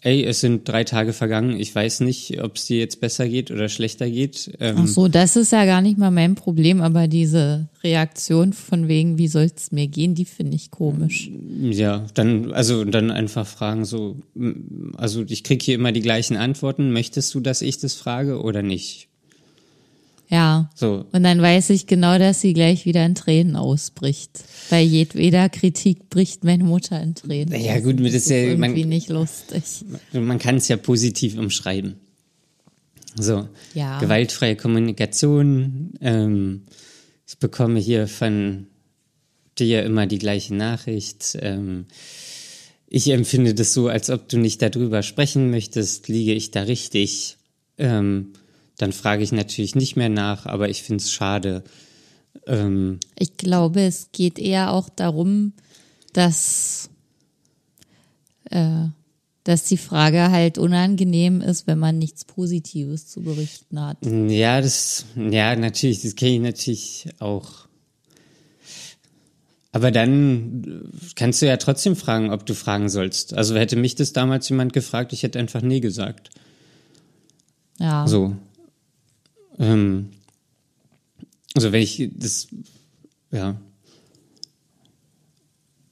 [0.00, 3.50] ey, es sind drei Tage vergangen, ich weiß nicht, ob es dir jetzt besser geht
[3.50, 4.52] oder schlechter geht.
[4.60, 8.86] Ähm, Ach so, das ist ja gar nicht mal mein Problem, aber diese Reaktion von
[8.86, 11.30] wegen, wie soll es mir gehen, die finde ich komisch.
[11.60, 14.16] Ja, dann, also dann einfach fragen so,
[14.96, 18.62] also ich kriege hier immer die gleichen Antworten, möchtest du, dass ich das frage oder
[18.62, 19.07] nicht?
[20.30, 20.70] Ja.
[20.74, 24.44] So, Und dann weiß ich genau, dass sie gleich wieder in Tränen ausbricht.
[24.68, 27.58] Bei jedweder Kritik bricht meine Mutter in Tränen.
[27.60, 27.82] Ja, aus.
[27.82, 29.62] gut, das das ist ja- irgendwie man- nicht lustig.
[30.12, 31.94] man kann es ja positiv umschreiben.
[33.18, 33.98] So, Ja.
[34.00, 35.92] gewaltfreie Kommunikation.
[36.00, 36.62] Ähm,
[37.26, 38.66] ich bekomme hier von
[39.58, 41.36] dir immer die gleiche Nachricht.
[41.40, 41.86] Ähm,
[42.86, 46.08] ich empfinde das so, als ob du nicht darüber sprechen möchtest.
[46.08, 47.36] Liege ich da richtig?
[47.78, 48.34] Ähm,
[48.78, 51.64] dann frage ich natürlich nicht mehr nach, aber ich finde es schade.
[52.46, 55.52] Ähm, Ich glaube, es geht eher auch darum,
[56.12, 56.88] dass,
[58.50, 58.86] äh,
[59.44, 63.98] dass die Frage halt unangenehm ist, wenn man nichts Positives zu berichten hat.
[64.06, 67.68] Ja, das, ja, natürlich, das kenne ich natürlich auch.
[69.72, 73.34] Aber dann kannst du ja trotzdem fragen, ob du fragen sollst.
[73.34, 76.30] Also hätte mich das damals jemand gefragt, ich hätte einfach nee gesagt.
[77.78, 78.06] Ja.
[78.06, 78.36] So.
[79.58, 80.10] Ähm,
[81.54, 82.48] also wenn ich das,
[83.30, 83.60] ja.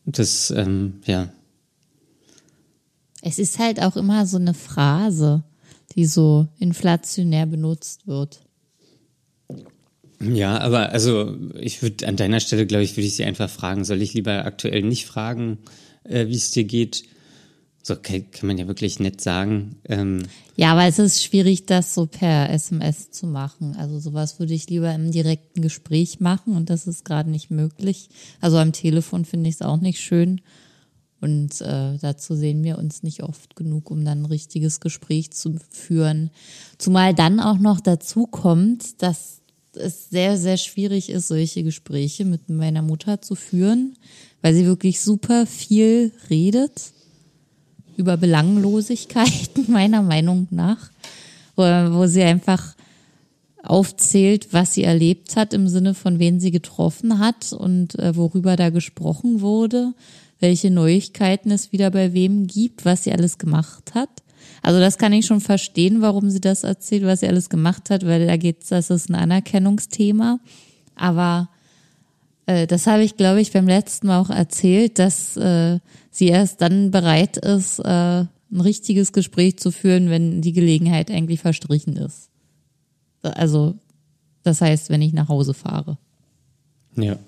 [0.05, 1.33] Das, ähm, ja.
[3.23, 5.43] Es ist halt auch immer so eine Phrase,
[5.97, 8.41] die so inflationär benutzt wird.
[10.21, 13.85] Ja, aber also ich würde an deiner Stelle, glaube ich, würde ich sie einfach fragen,
[13.85, 15.59] soll ich lieber aktuell nicht fragen,
[16.05, 17.05] äh, wie es dir geht?
[17.87, 19.77] So kann, kann man ja wirklich nett sagen.
[19.85, 20.25] Ähm,
[20.57, 23.77] Ja, aber es ist schwierig, das so per SMS zu machen.
[23.77, 28.09] Also sowas würde ich lieber im direkten Gespräch machen und das ist gerade nicht möglich.
[28.41, 30.41] Also am Telefon finde ich es auch nicht schön.
[31.21, 35.55] Und äh, dazu sehen wir uns nicht oft genug, um dann ein richtiges Gespräch zu
[35.71, 36.31] führen.
[36.79, 39.43] Zumal dann auch noch dazu kommt, dass
[39.75, 43.97] es sehr, sehr schwierig ist, solche Gespräche mit meiner Mutter zu führen,
[44.43, 46.96] weil sie wirklich super viel redet
[47.97, 50.91] über Belanglosigkeiten, meiner Meinung nach,
[51.55, 52.75] wo, wo sie einfach
[53.63, 58.57] aufzählt, was sie erlebt hat im Sinne von wen sie getroffen hat und äh, worüber
[58.57, 59.93] da gesprochen wurde,
[60.39, 64.11] welche Neuigkeiten es wieder bei wem gibt, was sie alles gemacht hat.
[64.63, 68.07] Also das kann ich schon verstehen, warum sie das erzählt, was sie alles gemacht hat,
[68.07, 70.39] weil da geht's, das ist ein Anerkennungsthema.
[70.95, 71.49] Aber
[72.47, 75.79] äh, das habe ich, glaube ich, beim letzten Mal auch erzählt, dass äh,
[76.11, 81.41] sie erst dann bereit ist, äh, ein richtiges Gespräch zu führen, wenn die Gelegenheit eigentlich
[81.41, 82.31] verstrichen ist.
[83.23, 83.75] Also,
[84.45, 85.99] das heißt, wenn ich nach Hause fahre.
[86.97, 87.19] ja.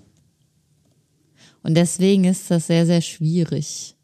[1.64, 3.96] Und deswegen ist das sehr, sehr schwierig.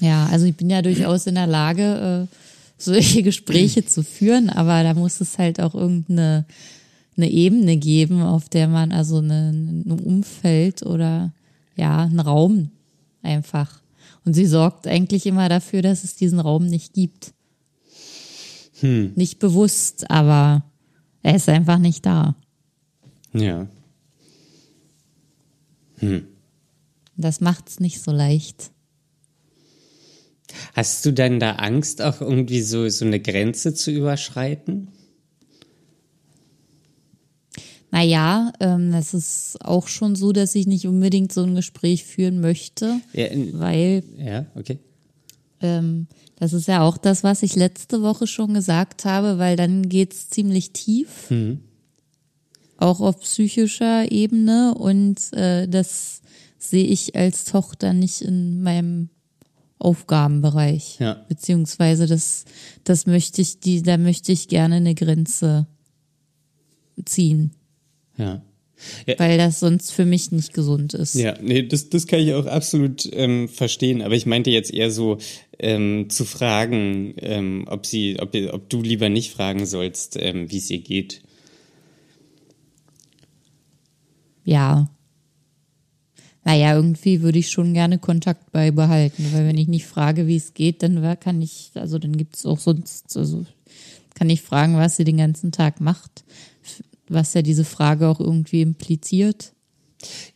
[0.00, 2.36] Ja, also ich bin ja durchaus in der Lage, äh,
[2.76, 6.44] solche Gespräche zu führen, aber da muss es halt auch irgendeine
[7.16, 11.32] eine Ebene geben, auf der man also eine, ein Umfeld oder
[11.76, 12.70] ja, einen Raum
[13.22, 13.82] einfach.
[14.24, 17.32] Und sie sorgt eigentlich immer dafür, dass es diesen Raum nicht gibt.
[19.16, 20.64] Nicht bewusst, aber
[21.22, 22.36] Er ist einfach nicht da.
[23.32, 23.66] Ja.
[27.16, 28.70] Das macht's nicht so leicht.
[30.74, 34.88] Hast du dann da Angst, auch irgendwie so, so eine Grenze zu überschreiten?
[37.94, 42.40] Naja, ähm, es ist auch schon so, dass ich nicht unbedingt so ein Gespräch führen
[42.40, 44.80] möchte, Ja, in, weil ja okay.
[45.60, 49.88] ähm, das ist ja auch das, was ich letzte Woche schon gesagt habe, weil dann
[49.88, 51.32] geht's ziemlich tief,
[52.78, 56.20] auch auf psychischer Ebene und äh, das
[56.58, 59.08] sehe ich als Tochter nicht in meinem
[59.78, 60.98] Aufgabenbereich.
[60.98, 61.24] Ja.
[61.28, 62.44] Beziehungsweise das,
[62.82, 65.68] das möchte ich, die, da möchte ich gerne eine Grenze
[67.04, 67.52] ziehen,
[68.16, 68.42] Ja.
[69.18, 71.14] weil das sonst für mich nicht gesund ist.
[71.14, 74.02] Ja, nee, das, das kann ich auch absolut ähm, verstehen.
[74.02, 75.18] Aber ich meinte jetzt eher so
[75.58, 80.58] ähm, zu fragen, ähm, ob sie, ob, ob du lieber nicht fragen sollst, ähm, wie
[80.58, 81.22] es ihr geht.
[84.44, 84.88] Ja.
[86.44, 90.52] Naja, irgendwie würde ich schon gerne Kontakt beibehalten, weil wenn ich nicht frage, wie es
[90.52, 93.46] geht, dann kann ich, also dann gibt es auch sonst, also
[94.14, 96.24] kann ich fragen, was sie den ganzen Tag macht,
[97.08, 99.52] was ja diese Frage auch irgendwie impliziert.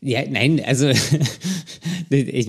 [0.00, 0.88] Ja, nein, also
[2.10, 2.46] ich,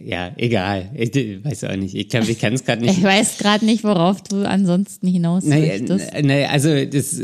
[0.00, 0.90] ja, egal.
[0.94, 1.94] Ich weiß auch nicht.
[1.94, 2.98] Ich kann ich kann es gerade nicht.
[2.98, 6.12] Ich weiß gerade nicht, worauf du ansonsten hinaus Naja, möchtest.
[6.22, 7.20] naja, also das,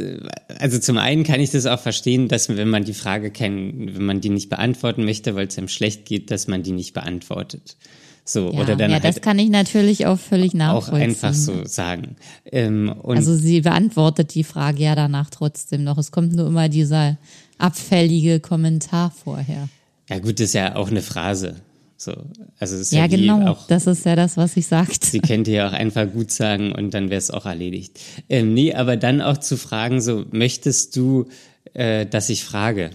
[0.58, 4.04] also zum einen kann ich das auch verstehen, dass wenn man die Frage kein, wenn
[4.04, 7.76] man die nicht beantworten möchte, weil es einem schlecht geht, dass man die nicht beantwortet.
[8.24, 11.02] So Ja, oder dann ja das halt kann ich natürlich auch völlig auch nachvollziehen.
[11.10, 12.16] einfach so sagen.
[12.50, 15.98] Ähm, und Also sie beantwortet die Frage ja danach trotzdem noch.
[15.98, 17.16] Es kommt nur immer dieser
[17.58, 19.68] abfällige Kommentar vorher.
[20.08, 21.56] ja gut, das ist ja auch eine Phrase.
[21.96, 22.12] So,
[22.58, 23.46] also es ist Ja, ja, genau.
[23.52, 25.06] auch Das ist ja das, was ich sagte.
[25.06, 28.00] Sie könnte ja auch einfach gut sagen und dann wäre es auch erledigt.
[28.28, 31.26] Ähm, nee, aber dann auch zu fragen, so, möchtest du,
[31.74, 32.90] äh, dass ich frage?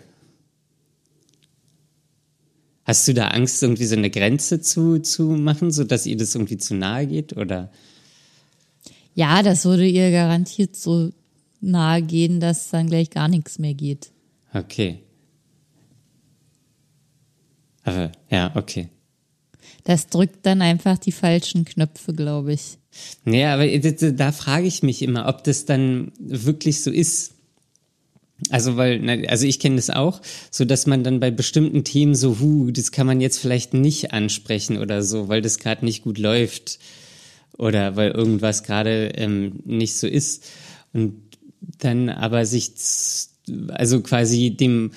[2.87, 6.35] Hast du da Angst, irgendwie so eine Grenze zu, zu machen, so dass ihr das
[6.35, 7.35] irgendwie zu nahe geht?
[7.35, 7.69] Oder?
[9.13, 11.11] Ja, das würde ihr garantiert so
[11.59, 14.11] nahe gehen, dass dann gleich gar nichts mehr geht.
[14.53, 15.01] Okay.
[17.83, 18.87] Aber, ja, okay.
[19.83, 22.77] Das drückt dann einfach die falschen Knöpfe, glaube ich.
[23.25, 27.33] Naja, aber da, da frage ich mich immer, ob das dann wirklich so ist.
[28.49, 30.21] Also weil, na, also ich kenne das auch,
[30.51, 34.13] so dass man dann bei bestimmten Themen so, hu, das kann man jetzt vielleicht nicht
[34.13, 36.77] ansprechen oder so, weil das gerade nicht gut läuft
[37.57, 40.45] oder weil irgendwas gerade ähm, nicht so ist
[40.93, 41.21] und
[41.79, 42.71] dann aber sich,
[43.69, 44.91] also quasi dem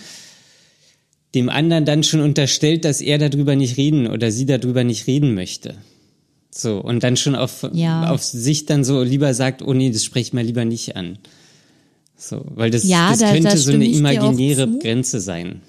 [1.34, 5.34] dem anderen dann schon unterstellt, dass er darüber nicht reden oder sie darüber nicht reden
[5.34, 5.76] möchte.
[6.50, 8.10] So, und dann schon auf, Ja.
[8.10, 11.18] auf sich dann so lieber sagt, oh nee, das spreche ich mal lieber nicht an.
[12.22, 14.68] So, weil das, Ja, das da- könnte da so eine imaginäre.
[14.78, 15.62] Grenze sein.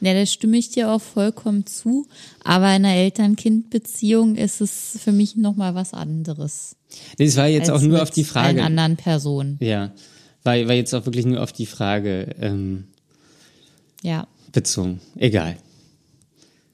[0.00, 2.06] Ja, da stimme ich dir auch vollkommen zu.
[2.44, 6.76] Aber in einer Eltern-Kind-Beziehung ist es für mich nochmal was anderes.
[7.18, 8.62] Das war jetzt auch nur auf die allen Frage.
[8.62, 9.56] anderen Personen.
[9.60, 9.92] Ja,
[10.44, 12.84] war, war jetzt auch wirklich nur auf die Frage ähm,
[14.02, 15.00] Ja, bezogen.
[15.16, 15.56] Egal.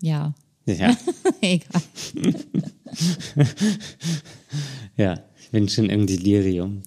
[0.03, 0.35] ja.
[0.66, 0.96] Ja,
[1.42, 1.83] Egal.
[4.96, 6.83] ja, ich bin schon im Delirium.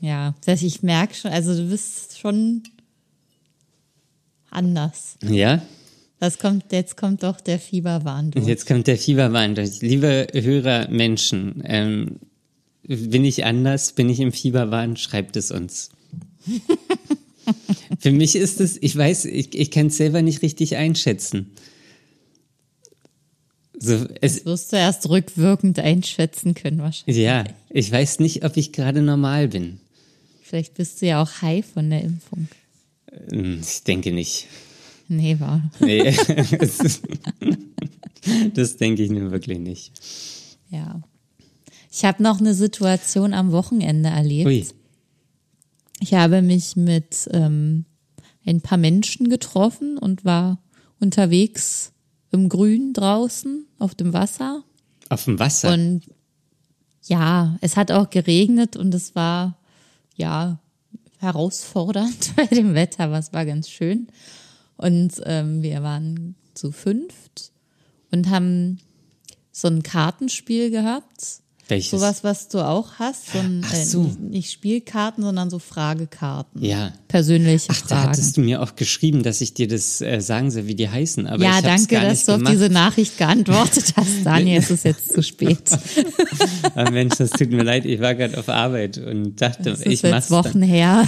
[0.00, 2.62] Ja, das, ich merke schon, also du bist schon
[4.50, 5.16] anders.
[5.22, 5.62] Ja,
[6.20, 8.46] Das kommt, jetzt kommt doch der Fieberwahn durch.
[8.46, 9.80] Jetzt kommt der Fieberwahn durch.
[9.82, 12.16] Liebe Hörer Menschen, ähm,
[12.82, 13.92] bin ich anders?
[13.92, 14.96] Bin ich im Fieberwahn?
[14.96, 15.90] Schreibt es uns.
[17.98, 21.50] Für mich ist es, ich weiß, ich, ich kann es selber nicht richtig einschätzen.
[23.78, 27.16] So, es, Das wirst du erst rückwirkend einschätzen können wahrscheinlich.
[27.16, 29.80] ja, ich weiß nicht, ob ich gerade normal bin.
[30.48, 32.48] Vielleicht bist du ja auch high von der Impfung.
[33.30, 34.46] Hm, Ich denke nicht.
[35.08, 35.62] Nee, war.
[35.80, 36.14] Nee,
[38.54, 39.92] das denke ich mir wirklich nicht.
[40.70, 41.00] Ja.
[41.90, 44.46] Ich habe noch eine Situation am Wochenende erlebt.
[44.46, 44.66] Ui,
[46.00, 47.84] Ich habe mich mit ähm,
[48.46, 50.58] ein paar Menschen getroffen und war
[51.00, 51.92] unterwegs
[52.30, 54.62] im Grün draußen auf dem Wasser.
[55.08, 55.72] auf dem Wasser.
[55.72, 56.02] Und
[57.04, 59.57] ja, es hat auch geregnet und es war
[60.18, 60.60] ja
[61.18, 64.08] herausfordernd bei dem Wetter, es war ganz schön.
[64.76, 67.52] Und ähm, wir waren zu fünft
[68.10, 68.78] und haben
[69.50, 71.40] so ein Kartenspiel gehabt.
[71.68, 71.90] Welches?
[71.90, 74.02] Sowas, was du auch hast, so, ein, Ach äh, so.
[74.02, 76.64] nicht, nicht Spielkarten, sondern so Fragekarten.
[76.64, 76.92] Ja.
[77.08, 78.08] Persönliche Ach, da Fragen.
[78.08, 81.26] hattest du mir auch geschrieben, dass ich dir das äh, sagen soll, wie die heißen.
[81.26, 82.54] Aber ja, ich danke, gar dass nicht du auf gemacht.
[82.54, 84.08] diese Nachricht geantwortet hast.
[84.24, 85.58] Daniel, es ist jetzt zu spät.
[86.74, 87.84] Ah, Mensch, das tut mir leid.
[87.84, 90.44] Ich war gerade auf Arbeit und dachte, ich ist jetzt mach's dann.
[90.44, 91.06] Wochen her.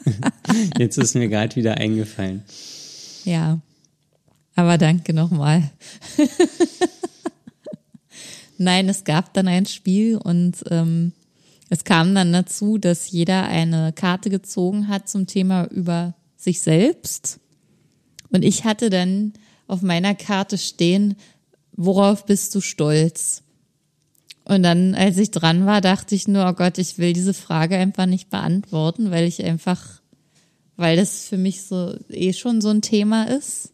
[0.78, 2.42] Jetzt ist mir gerade wieder eingefallen.
[3.24, 3.58] Ja.
[4.54, 5.70] Aber danke nochmal.
[8.58, 11.12] Nein, es gab dann ein Spiel und ähm,
[11.68, 17.40] es kam dann dazu, dass jeder eine Karte gezogen hat zum Thema über sich selbst.
[18.30, 19.32] Und ich hatte dann
[19.66, 21.16] auf meiner Karte stehen,
[21.72, 23.42] worauf bist du stolz?
[24.44, 27.76] Und dann, als ich dran war, dachte ich nur, oh Gott, ich will diese Frage
[27.76, 30.00] einfach nicht beantworten, weil ich einfach,
[30.76, 33.72] weil das für mich so eh schon so ein Thema ist.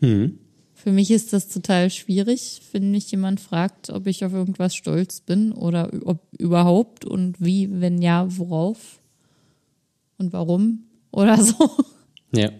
[0.00, 0.38] Hm.
[0.82, 5.20] Für mich ist das total schwierig, wenn mich jemand fragt, ob ich auf irgendwas stolz
[5.20, 9.00] bin oder ob überhaupt und wie, wenn ja, worauf
[10.16, 11.70] und warum oder so.
[12.34, 12.50] Ja.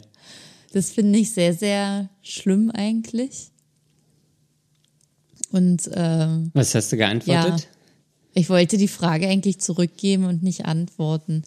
[0.73, 3.51] Das finde ich sehr, sehr schlimm eigentlich.
[5.51, 7.69] Und ähm, Was hast du geantwortet?
[8.35, 11.43] ich wollte die Frage eigentlich zurückgeben und nicht antworten.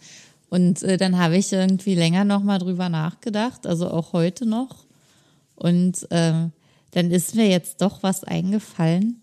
[0.50, 4.84] Und äh, dann habe ich irgendwie länger nochmal drüber nachgedacht, also auch heute noch.
[5.54, 6.48] Und äh,
[6.94, 9.20] dann ist mir jetzt doch was eingefallen.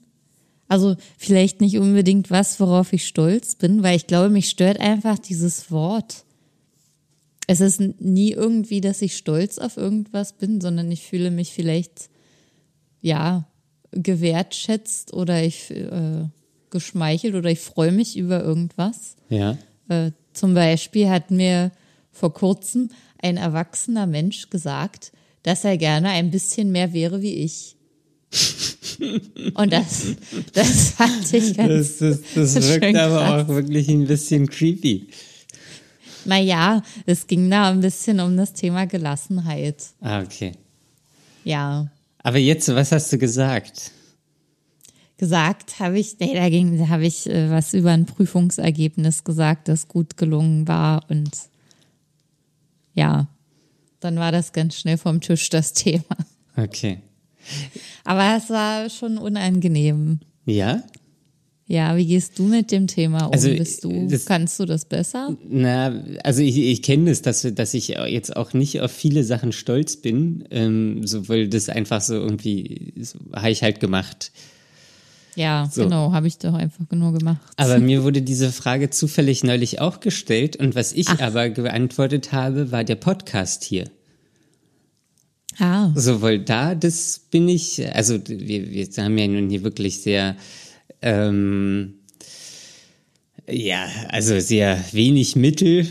[0.68, 5.18] Also vielleicht nicht unbedingt was, worauf ich stolz bin, weil ich glaube, mich stört einfach
[5.18, 6.26] dieses Wort.
[7.48, 12.10] Es ist nie irgendwie, dass ich stolz auf irgendwas bin, sondern ich fühle mich vielleicht,
[13.02, 13.48] ja,
[13.92, 16.26] gewertschätzt oder ich äh,
[16.70, 19.16] geschmeichelt oder ich freue mich über irgendwas.
[19.30, 19.58] Ja.
[19.88, 21.72] Äh, zum Beispiel hat mir
[22.12, 22.90] vor kurzem
[23.22, 25.12] ein erwachsener Mensch gesagt,
[25.44, 27.76] dass er gerne ein bisschen mehr wäre wie ich.
[29.56, 30.16] Und das,
[30.54, 31.98] das fand ich ganz.
[31.98, 33.44] Das, das, das wirkt aber krass.
[33.44, 35.08] auch wirklich ein bisschen creepy.
[36.26, 39.84] Naja, es ging da ein bisschen um das Thema Gelassenheit.
[40.02, 40.54] Ah, okay.
[41.44, 41.88] Ja.
[42.24, 43.92] Aber jetzt, was hast du gesagt?
[45.18, 50.18] Gesagt habe ich, nee, da habe ich äh, was über ein Prüfungsergebnis gesagt, das gut
[50.18, 51.32] gelungen war und
[52.94, 53.28] ja,
[54.02, 56.04] dann war das ganz schnell vom Tisch das Thema.
[56.58, 57.00] Okay.
[58.04, 60.20] Aber es war schon unangenehm.
[60.46, 60.84] Ja?
[61.68, 63.32] Ja, wie gehst du mit dem Thema um?
[63.34, 65.38] Also, Bist du, das- kannst du das besser?
[65.50, 69.54] Na, also ich, ich kenne das, dass, dass ich jetzt auch nicht auf viele Sachen
[69.54, 74.34] stolz bin, ähm, so, weil das einfach so irgendwie, so, habe ich halt gemacht.
[75.36, 75.84] Ja, So.
[75.84, 77.40] genau, habe ich doch einfach nur gemacht.
[77.58, 82.72] Aber mir wurde diese Frage zufällig neulich auch gestellt und was ich aber geantwortet habe,
[82.72, 83.86] war der Podcast hier.
[85.60, 90.02] Ah, So, weil da, das bin ich, also wir, wir haben ja nun hier wirklich
[90.02, 90.36] sehr,
[91.02, 91.96] ähm,
[93.50, 95.88] ja, also sehr wenig Mittel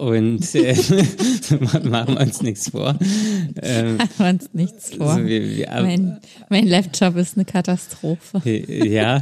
[0.00, 0.74] und äh,
[1.84, 2.98] machen wir uns nichts vor.
[3.60, 5.10] Ähm, machen wir uns nichts vor.
[5.12, 8.40] also wir, wir, mein, mein Laptop ist eine Katastrophe.
[8.44, 9.20] Äh, Ja,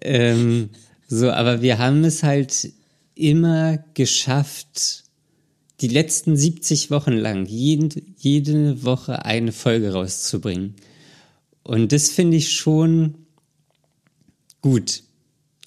[0.00, 0.70] ähm,
[1.08, 2.72] so, aber wir haben es halt
[3.14, 5.04] immer geschafft,
[5.80, 10.74] die letzten 70 Wochen lang jeden, jede Woche eine Folge rauszubringen.
[11.64, 13.26] Und das finde ich schon
[14.62, 15.02] gut.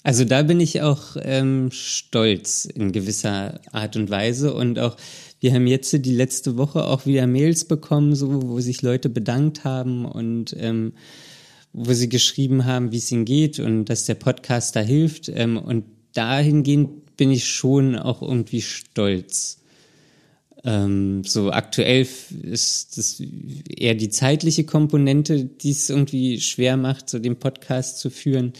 [0.02, 4.96] Also da bin ich auch ähm, stolz in gewisser Art und Weise und auch
[5.40, 9.64] wir haben jetzt die letzte Woche auch wieder Mails bekommen, so wo sich Leute bedankt
[9.64, 10.92] haben und ähm,
[11.72, 15.28] wo sie geschrieben haben, wie es ihnen geht und dass der Podcast da hilft.
[15.28, 19.60] Ähm, und dahingehend bin ich schon auch irgendwie stolz.
[20.62, 22.06] Ähm, so aktuell
[22.42, 28.10] ist das eher die zeitliche Komponente, die es irgendwie schwer macht, so den Podcast zu
[28.10, 28.52] führen.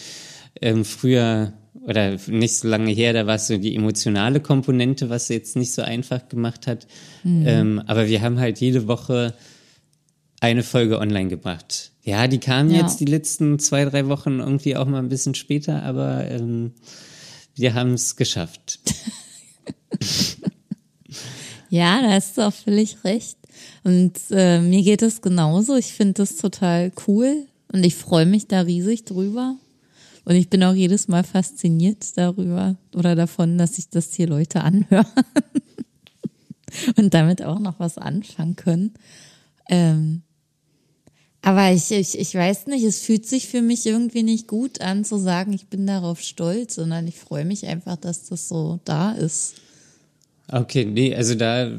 [0.60, 1.52] Ähm, früher
[1.86, 5.72] oder nicht so lange her, da war es so die emotionale Komponente, was jetzt nicht
[5.72, 6.86] so einfach gemacht hat.
[7.24, 9.34] Ähm, aber wir haben halt jede Woche
[10.40, 11.92] eine Folge online gebracht.
[12.02, 12.78] Ja, die kam Ja.
[12.82, 16.72] jetzt die letzten zwei, drei Wochen irgendwie auch mal ein bisschen später, aber ähm,
[17.54, 18.80] wir haben es geschafft.
[21.72, 23.38] Ja, da hast du auch völlig recht.
[23.84, 25.76] Und äh, mir geht es genauso.
[25.76, 29.54] Ich finde das total cool und ich freue mich da riesig drüber.
[30.24, 34.62] Und ich bin auch jedes Mal fasziniert darüber oder davon, dass sich das hier Leute
[34.62, 35.06] anhören
[36.96, 38.94] und damit auch noch was anfangen können.
[39.68, 40.22] Ähm,
[41.42, 45.04] aber ich, ich, ich weiß nicht, es fühlt sich für mich irgendwie nicht gut an
[45.04, 49.12] zu sagen, ich bin darauf stolz, sondern ich freue mich einfach, dass das so da
[49.12, 49.54] ist.
[50.48, 51.70] Okay, nee, also da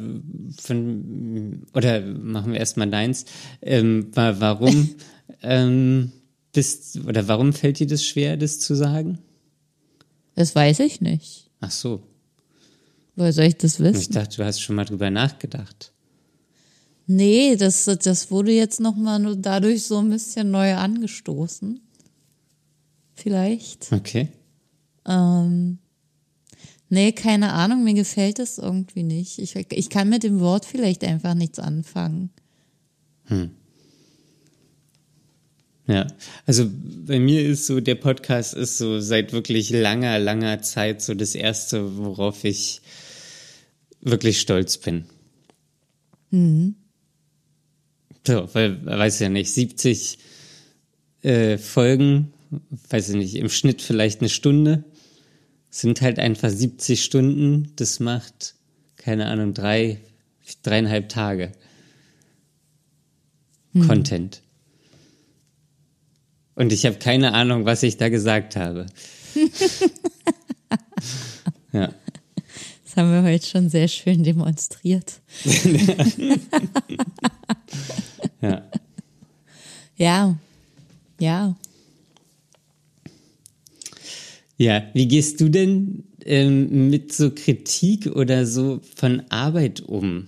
[0.60, 3.26] von oder machen wir erstmal deins.
[3.62, 4.90] Ähm, wa- warum
[5.44, 6.12] ähm,
[6.54, 9.20] bist oder warum fällt dir das schwer, das zu sagen?
[10.36, 11.50] Das weiß ich nicht.
[11.60, 12.04] Ach so.
[13.16, 14.14] Woher soll ich das Ich wissen?
[14.14, 15.92] dachte, du hast schon mal drüber nachgedacht.
[17.08, 21.82] Nee, das, das wurde jetzt nochmal nur dadurch so ein bisschen neu angestoßen.
[23.16, 23.92] Vielleicht.
[23.92, 24.30] Okay.
[25.06, 25.80] Ähm,
[26.90, 29.40] nee, keine Ahnung, mir gefällt es irgendwie nicht.
[29.40, 32.30] Ich, ich kann mit dem Wort vielleicht einfach nichts anfangen.
[35.88, 36.08] Ja,
[36.46, 36.70] also
[37.06, 41.36] bei mir ist so, der Podcast ist so seit wirklich langer, langer Zeit so das
[41.36, 42.82] Erste, worauf ich
[44.02, 45.06] wirklich stolz bin.
[48.26, 50.20] So, weil, weiß ja nicht, 70
[51.24, 52.32] äh, Folgen,
[52.90, 54.84] weiß ich nicht, im Schnitt vielleicht eine Stunde,
[55.70, 58.56] sind halt einfach 70 Stunden, das macht,
[58.98, 60.00] keine Ahnung, drei,
[60.64, 61.54] dreieinhalb Tage
[63.88, 64.42] Content.
[66.56, 68.88] Und ich habe keine Ahnung, was ich da gesagt habe.
[71.74, 71.94] ja.
[72.84, 75.22] Das haben wir heute schon sehr schön demonstriert.
[78.42, 78.64] Ja.
[79.98, 80.36] Ja,
[81.20, 81.56] ja.
[84.58, 90.28] Ja, wie gehst du denn ähm, mit so Kritik oder so von Arbeit um?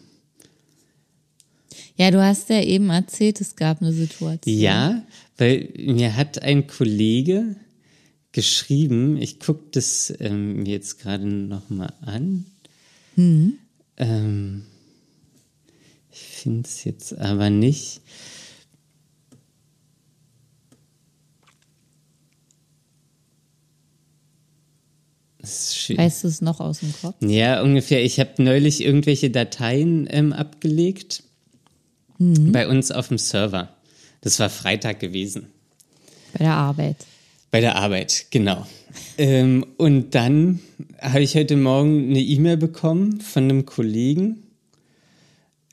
[1.96, 4.58] Ja, du hast ja eben erzählt, es gab eine Situation.
[4.58, 5.04] Ja,
[5.44, 7.58] weil mir hat ein Kollege
[8.32, 12.46] geschrieben, ich gucke das ähm, jetzt gerade nochmal an.
[13.98, 14.64] Ähm,
[16.10, 18.00] ich finde es jetzt aber nicht.
[25.42, 27.16] Weißt du es noch aus dem Kopf?
[27.20, 28.02] Ja, ungefähr.
[28.02, 31.24] Ich habe neulich irgendwelche Dateien ähm, abgelegt
[32.54, 33.76] bei uns auf dem Server.
[34.24, 35.48] Das war Freitag gewesen.
[36.32, 36.96] Bei der Arbeit.
[37.52, 38.66] Bei der Arbeit, genau.
[39.18, 40.60] ähm, und dann
[41.00, 44.44] habe ich heute Morgen eine E-Mail bekommen von einem Kollegen.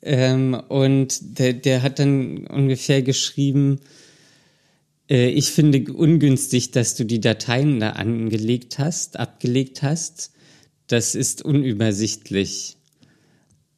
[0.03, 3.81] Ähm, und der, der hat dann ungefähr geschrieben,
[5.09, 10.33] äh, ich finde ungünstig, dass du die Dateien da angelegt hast, abgelegt hast.
[10.89, 12.77] Das ist unübersichtlich.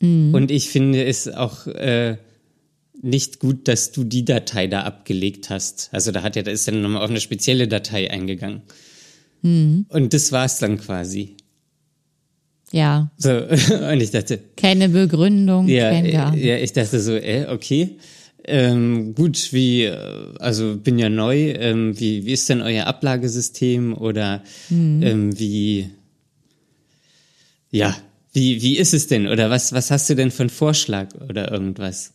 [0.00, 2.16] Und ich finde es auch äh,
[3.00, 5.88] nicht gut, dass du die Datei da abgelegt hast.
[5.92, 8.62] Also da hat er, da ist er nochmal auf eine spezielle Datei eingegangen.
[9.88, 11.36] Und das war's dann quasi.
[12.70, 13.30] Ja, So,
[13.92, 17.98] und ich dachte, keine Begründung, ja, kein gar äh, ja, ich dachte so, äh, okay.
[18.44, 23.94] Ähm, gut, wie, äh, also bin ja neu, ähm, wie, wie ist denn euer Ablagesystem
[23.96, 25.90] oder ähm, wie,
[27.70, 27.96] ja,
[28.32, 31.52] wie, wie ist es denn oder was, was hast du denn für einen Vorschlag oder
[31.52, 32.14] irgendwas?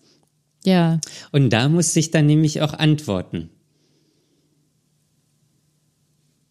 [0.67, 0.99] Ja,
[1.31, 3.49] Und da musste ich dann nämlich auch antworten.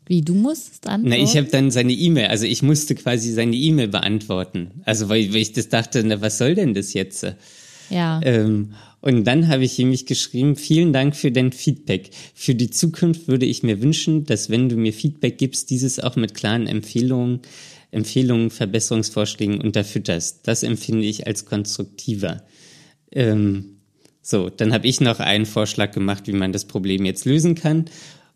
[0.08, 1.08] wie du musst antworten.
[1.08, 4.70] Na, ich habe dann seine E-Mail, also ich musste quasi seine E-Mail beantworten.
[4.84, 7.26] Also weil, weil ich das dachte, na, was soll denn das jetzt?
[7.90, 12.10] ja, Ähm, und dann habe ich ihm geschrieben, vielen Dank für dein Feedback.
[12.34, 16.16] Für die Zukunft würde ich mir wünschen, dass wenn du mir Feedback gibst, dieses auch
[16.16, 17.40] mit klaren Empfehlungen,
[17.90, 20.40] Empfehlungen, Verbesserungsvorschlägen unterfütterst.
[20.44, 22.44] Das empfinde ich als konstruktiver.
[23.12, 23.75] Ähm,
[24.28, 27.84] so, dann habe ich noch einen Vorschlag gemacht, wie man das Problem jetzt lösen kann.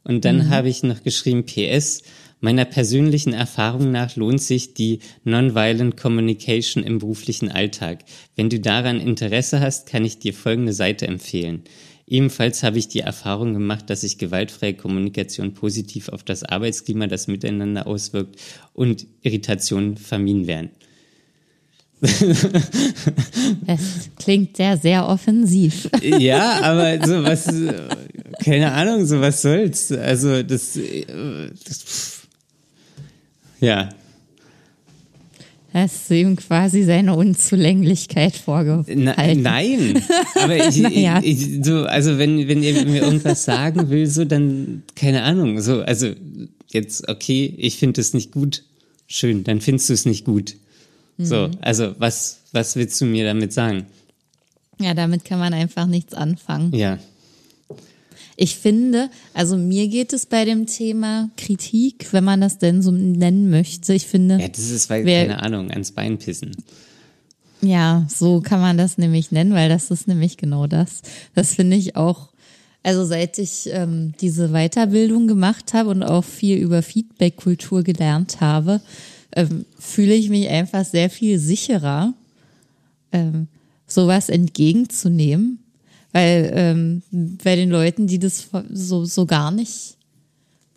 [0.05, 2.05] Und dann habe ich noch geschrieben, PS,
[2.39, 8.05] meiner persönlichen Erfahrung nach lohnt sich die Nonviolent Communication im beruflichen Alltag.
[8.37, 11.65] Wenn du daran Interesse hast, kann ich dir folgende Seite empfehlen.
[12.07, 17.27] Ebenfalls habe ich die Erfahrung gemacht, dass sich gewaltfreie Kommunikation positiv auf das Arbeitsklima, das
[17.27, 18.37] Miteinander auswirkt
[18.75, 20.71] und Irritationen vermieden werden.
[23.67, 23.81] Es
[24.19, 25.89] klingt sehr, sehr offensiv.
[26.03, 27.75] Ja, aber so was, äh,
[28.45, 29.93] keine Ahnung, so was soll's.
[29.93, 31.05] Also das, äh,
[31.67, 32.27] das pff.
[33.61, 33.91] ja,
[35.73, 39.43] Hast du ihm quasi seine Unzulänglichkeit Na, vorgehalten.
[39.43, 40.03] nein,
[40.35, 41.21] aber ich, Naja.
[41.23, 45.61] ich, ich, so, also wenn, wenn ihr mir irgendwas sagen will, so dann, keine Ahnung,
[45.61, 46.09] so, also
[46.73, 48.65] jetzt, okay, ich finde es nicht gut,
[49.07, 50.57] schön, dann findest du es nicht gut.
[51.23, 51.53] So, Mhm.
[51.61, 53.87] also was, was willst du mir damit sagen?
[54.81, 56.75] Ja, damit kann man einfach nichts anfangen.
[56.75, 56.99] Ja,
[58.37, 62.91] Ich finde, also mir geht es bei dem Thema Kritik, wenn man das denn so
[62.91, 63.93] nennen möchte.
[63.93, 66.57] Ich finde, ja, das ist, weil, Wer- keine Ahnung, ans Bein pissen.
[67.61, 71.03] Ja, so kann man das nämlich nennen, weil das ist nämlich genau das.
[71.35, 72.31] Das finde ich auch,
[72.83, 78.81] also seit ich ähm, diese Weiterbildung gemacht habe und auch viel über Feedback-Kultur gelernt habe,
[79.37, 82.15] ähm, fühle ich mich einfach sehr viel sicherer,
[83.13, 83.49] ähm,
[83.87, 85.59] sowas entgegenzunehmen.
[86.13, 87.03] Weil ähm,
[87.45, 89.97] bei den Leuten, die das so, so gar nicht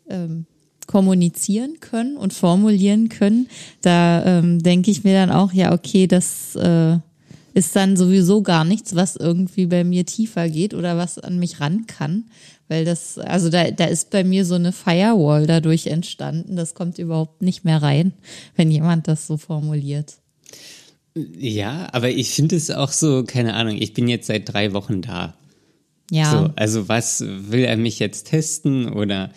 [0.08, 0.46] ähm,
[0.86, 3.48] kommunizieren können und formulieren können,
[3.82, 6.98] da ähm, denke ich mir dann auch, ja, okay, das äh,
[7.54, 11.60] ist dann sowieso gar nichts, was irgendwie bei mir tiefer geht oder was an mich
[11.60, 12.26] ran kann.
[12.68, 16.56] Weil das, also da, da ist bei mir so eine Firewall dadurch entstanden.
[16.56, 18.14] Das kommt überhaupt nicht mehr rein,
[18.56, 20.16] wenn jemand das so formuliert.
[21.16, 25.02] Ja, aber ich finde es auch so, keine Ahnung, ich bin jetzt seit drei Wochen
[25.02, 25.36] da.
[26.10, 26.32] Ja.
[26.32, 29.32] So, also was will er mich jetzt testen oder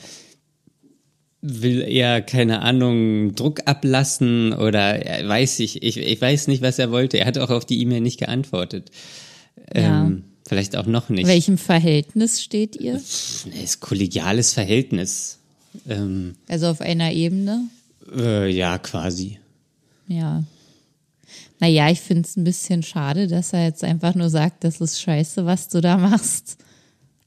[1.43, 4.95] will er, keine Ahnung, Druck ablassen oder
[5.29, 7.19] weiß ich, ich, ich weiß nicht, was er wollte.
[7.19, 8.91] Er hat auch auf die E-Mail nicht geantwortet.
[9.75, 10.05] Ja.
[10.07, 11.27] Ähm, vielleicht auch noch nicht.
[11.27, 12.95] Welchem Verhältnis steht ihr?
[12.95, 15.39] Es ist kollegiales Verhältnis.
[15.89, 17.69] Ähm, Also auf einer Ebene?
[18.17, 19.39] äh, ja, quasi.
[20.09, 20.45] Ja.
[21.59, 25.01] Naja, ich finde es ein bisschen schade, dass er jetzt einfach nur sagt, das ist
[25.01, 26.59] scheiße, was du da machst.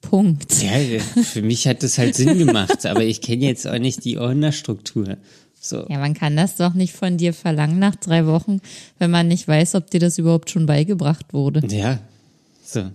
[0.02, 0.62] Punkt.
[0.64, 4.18] Ja, für mich hat das halt Sinn gemacht, aber ich kenne jetzt auch nicht die
[4.18, 5.18] Ordnerstruktur.
[5.62, 5.86] So.
[5.90, 8.62] Ja, man kann das doch nicht von dir verlangen nach drei Wochen,
[8.98, 11.62] wenn man nicht weiß, ob dir das überhaupt schon beigebracht wurde.
[11.70, 12.00] Ja,
[12.64, 12.86] so.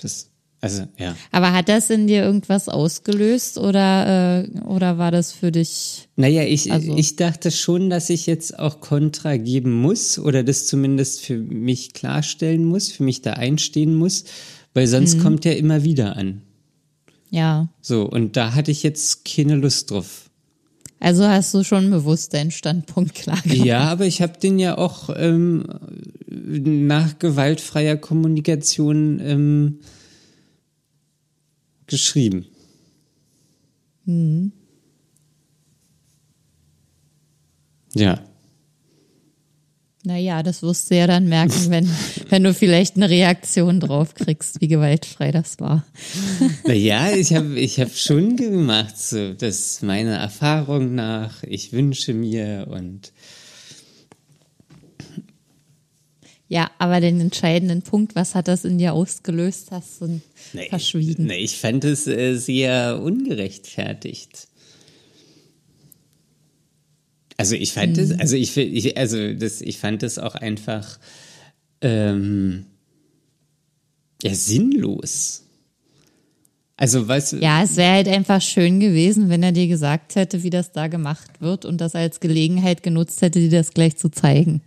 [0.00, 0.28] Das,
[0.60, 1.14] also, ja.
[1.30, 6.08] Aber hat das in dir irgendwas ausgelöst oder, äh, oder war das für dich?
[6.16, 10.66] Naja, ich, Also- ich dachte schon, dass ich jetzt auch Kontra geben muss oder das
[10.66, 14.24] zumindest für mich klarstellen muss, für mich da einstehen muss,
[14.74, 16.42] weil sonst kommt er immer wieder an.
[17.30, 17.68] Ja.
[17.80, 20.30] So, und da hatte ich jetzt keine Lust drauf.
[21.00, 23.66] Also hast du schon bewusst deinen Standpunkt klar gemacht.
[23.66, 25.64] Ja, aber ich habe den ja auch ähm,
[26.28, 29.78] nach gewaltfreier Kommunikation ähm,
[31.86, 32.46] geschrieben.
[37.94, 38.20] Ja.
[40.04, 41.88] Naja, das wirst du ja dann merken, wenn,
[42.28, 45.84] wenn du vielleicht eine Reaktion drauf kriegst, wie gewaltfrei das war.
[46.66, 52.66] Naja, ich habe ich hab schon gemacht, so, das meiner Erfahrung nach, ich wünsche mir
[52.68, 53.12] und
[56.52, 60.20] Ja, aber den entscheidenden Punkt, was hat das in dir ausgelöst, hast du
[60.52, 61.24] nee, verschwiegen.
[61.24, 64.48] Nee, ich fand es äh, sehr ungerechtfertigt.
[67.42, 70.98] Also ich fand es, also ich, ich, also das, ich fand es auch einfach
[71.80, 72.66] ähm,
[74.22, 75.42] ja sinnlos.
[76.76, 77.32] Also was?
[77.32, 80.86] Ja, es wäre halt einfach schön gewesen, wenn er dir gesagt hätte, wie das da
[80.88, 84.62] gemacht wird und das als Gelegenheit genutzt hätte, dir das gleich zu zeigen.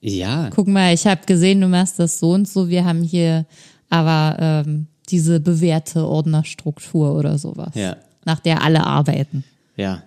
[0.00, 2.68] Ja, Guck mal, ich habe gesehen, du machst das so und so.
[2.68, 3.46] Wir haben hier
[3.88, 7.96] aber ähm, diese bewährte Ordnerstruktur oder sowas, Ja.
[8.24, 9.44] nach der alle arbeiten.
[9.76, 10.02] ja.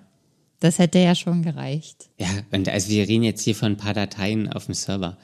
[0.60, 2.10] Das hätte ja schon gereicht.
[2.18, 5.18] Ja, und also wir reden jetzt hier von ein paar Dateien auf dem Server.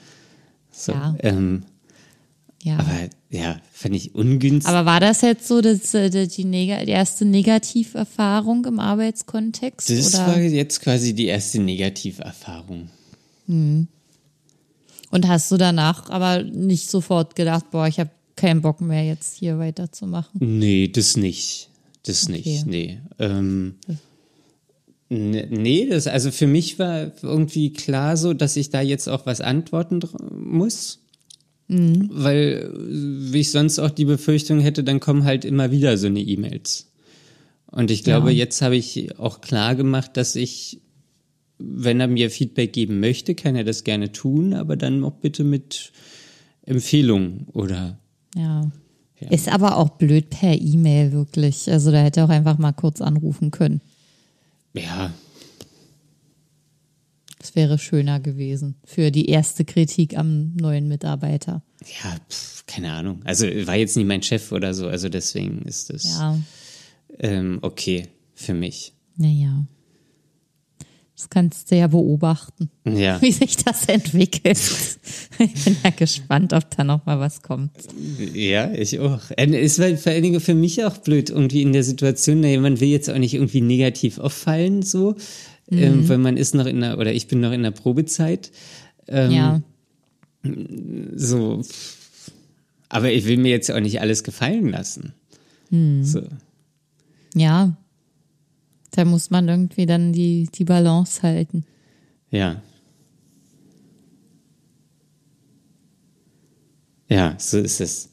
[0.72, 1.16] So, Ja.
[1.22, 1.64] ähm,
[2.62, 2.78] Ja.
[2.78, 4.70] aber ja, fand ich ungünstig.
[4.72, 9.90] Aber war das jetzt so das, äh, die, die, erste Negativerfahrung im Arbeitskontext?
[9.90, 10.28] das oder?
[10.28, 12.90] war jetzt quasi die erste Negativerfahrung.
[13.48, 13.88] Und
[15.28, 19.60] hast du danach aber nicht sofort gedacht, boah, ich habe keinen Bock mehr, jetzt hier
[19.60, 20.40] weiterzumachen?
[20.60, 21.70] Nee, das nicht.
[22.04, 22.32] Das Okay.
[22.34, 23.00] nicht, nee.
[23.20, 24.00] Ähm, n-
[25.14, 29.42] nee, das, also für mich war irgendwie klar so, dass ich da jetzt auch was
[29.42, 30.00] antworten
[30.38, 31.00] muss.
[31.68, 36.08] Weil, äh, wie ich sonst auch die Befürchtung hätte, dann kommen halt immer wieder so
[36.08, 36.92] eine E-Mails.
[37.68, 38.38] Und ich glaube, Ja.
[38.38, 40.82] jetzt habe ich auch klar gemacht, dass ich,
[41.58, 45.44] wenn er mir Feedback geben möchte, kann er das gerne tun, aber dann auch bitte
[45.44, 45.92] mit
[46.66, 47.98] Empfehlungen oder
[48.36, 48.72] Ja.
[49.30, 51.72] Ist aber auch blöd per E-Mail, wirklich.
[51.72, 53.80] Also da hätte er auch einfach mal kurz anrufen können.
[54.74, 55.14] Ja,
[57.40, 61.62] Das wäre schöner gewesen für die erste Kritik am neuen Mitarbeiter.
[62.04, 63.22] Ja, pf, keine Ahnung.
[63.26, 66.40] Also war jetzt nicht mein Chef oder so, also deswegen ist das Ja,
[67.20, 68.94] ähm, okay für mich.
[69.18, 69.66] naja.
[71.16, 74.60] Das kannst du ja beobachten, Ja, wie sich das entwickelt.
[75.40, 77.72] Ich bin ja gespannt, ob da noch mal was kommt.
[78.34, 79.22] ja, ich auch.
[79.38, 82.80] Es war vor allen Dingen für mich auch blöd irgendwie in der Situation, na, man
[82.80, 85.16] will jetzt auch nicht irgendwie negativ auffallen, so,
[85.72, 88.52] ähm, weil man ist noch in der, oder ich bin noch in der Probezeit.
[89.08, 89.62] Ähm, ja,
[91.16, 91.62] So,
[92.90, 95.14] aber ich will mir jetzt auch nicht alles gefallen lassen.
[96.04, 96.22] So.
[97.36, 97.76] ja.
[98.96, 101.66] Da muss man irgendwie dann die, die Balance halten.
[102.30, 102.62] Ja.
[107.10, 108.10] Ja, so ist es.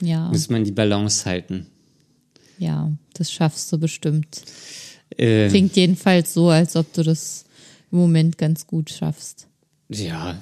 [0.00, 1.66] Ja, Muss man die Balance halten.
[2.58, 4.42] ja, das schaffst du bestimmt.
[5.16, 7.44] Äh, Klingt jedenfalls so, als ob du das
[7.92, 9.46] im Moment ganz gut schaffst.
[9.88, 10.40] ja.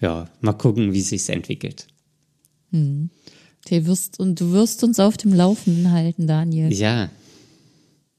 [0.00, 1.86] Ja, mal gucken, wie sich's entwickelt.
[2.72, 3.08] Du
[3.68, 6.72] wirst, und du wirst uns auf dem Laufenden halten, Daniel.
[6.72, 7.08] Ja.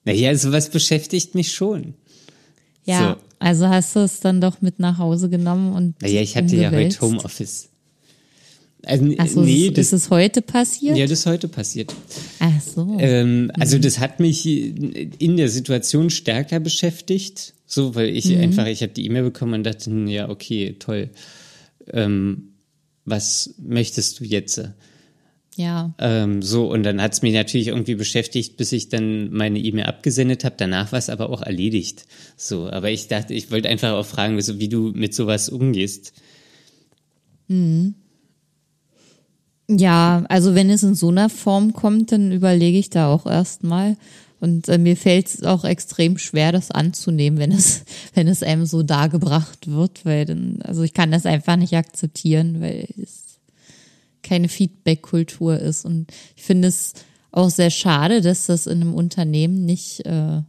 [0.05, 1.93] Naja, sowas beschäftigt mich schon.
[2.85, 3.25] Ja, So.
[3.39, 6.01] also hast du es dann doch mit nach Hause genommen und.
[6.01, 7.01] Naja, ich hatte ja heute umgewälzt?
[7.01, 7.69] Homeoffice.
[8.85, 10.97] Also, Ach so, nee, ist, das, ist es heute passiert?
[10.97, 11.93] ja, das ist heute passiert.
[12.39, 12.97] Ach so.
[12.99, 18.81] Ähm, also das hat mich in der Situation stärker beschäftigt, so weil ich einfach, ich
[18.81, 21.09] habe die E-Mail bekommen und dachte, hm, ja okay, toll.
[21.93, 22.49] Ähm,
[23.05, 24.61] was möchtest du jetzt?
[25.55, 25.93] Ja.
[25.99, 29.85] Ähm, so und dann hat es mich natürlich irgendwie beschäftigt, bis ich dann meine E-Mail
[29.85, 30.55] abgesendet habe.
[30.57, 32.05] Danach war es aber auch erledigt.
[32.35, 36.13] So, aber ich dachte, ich wollte einfach auch fragen, so, wie du mit sowas umgehst.
[39.69, 43.97] Ja, also wenn es in so einer Form kommt, dann überlege ich da auch erstmal.
[44.39, 48.65] Und äh, mir fällt es auch extrem schwer, das anzunehmen, wenn es, wenn es einem
[48.65, 53.22] so dargebracht wird, weil dann, also ich kann das einfach nicht akzeptieren, weil es
[54.23, 55.85] keine Feedback-Kultur ist.
[55.85, 56.93] Und ich finde es
[57.31, 60.41] auch sehr schade, dass das in einem Unternehmen nicht, äh,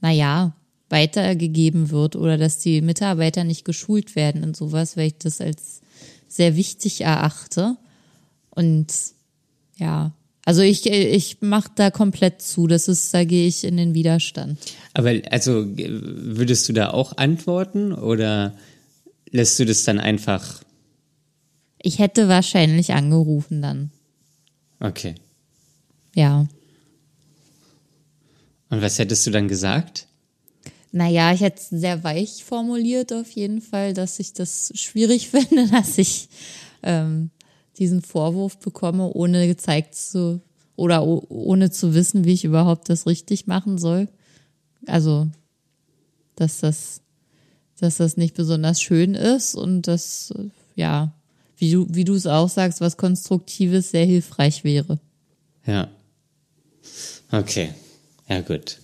[0.00, 0.54] naja,
[0.88, 5.80] weitergegeben wird oder dass die Mitarbeiter nicht geschult werden in sowas, weil ich das als
[6.28, 7.76] sehr wichtig erachte.
[8.50, 8.92] Und
[9.76, 10.12] ja,
[10.44, 12.66] also ich, ich mache da komplett zu.
[12.66, 14.58] Das ist, da gehe ich in den Widerstand.
[14.94, 18.54] Aber also würdest du da auch antworten oder
[19.30, 20.60] lässt du das dann einfach?
[21.82, 23.90] Ich hätte wahrscheinlich angerufen dann.
[24.80, 25.14] Okay.
[26.14, 26.46] Ja.
[28.68, 30.06] Und was hättest du dann gesagt?
[30.92, 35.68] Naja, ich hätte es sehr weich formuliert auf jeden Fall, dass ich das schwierig finde,
[35.68, 36.28] dass ich
[36.82, 37.30] ähm,
[37.78, 40.40] diesen Vorwurf bekomme, ohne gezeigt zu
[40.76, 44.08] oder ohne zu wissen, wie ich überhaupt das richtig machen soll.
[44.86, 45.28] Also,
[46.36, 47.02] dass das,
[47.78, 51.12] dass das nicht besonders schön ist und dass, äh, ja,
[51.60, 54.98] wie du, wie du es auch sagst, was Konstruktives sehr hilfreich wäre.
[55.66, 55.88] Ja.
[57.30, 57.70] Okay.
[58.28, 58.78] Ja, gut.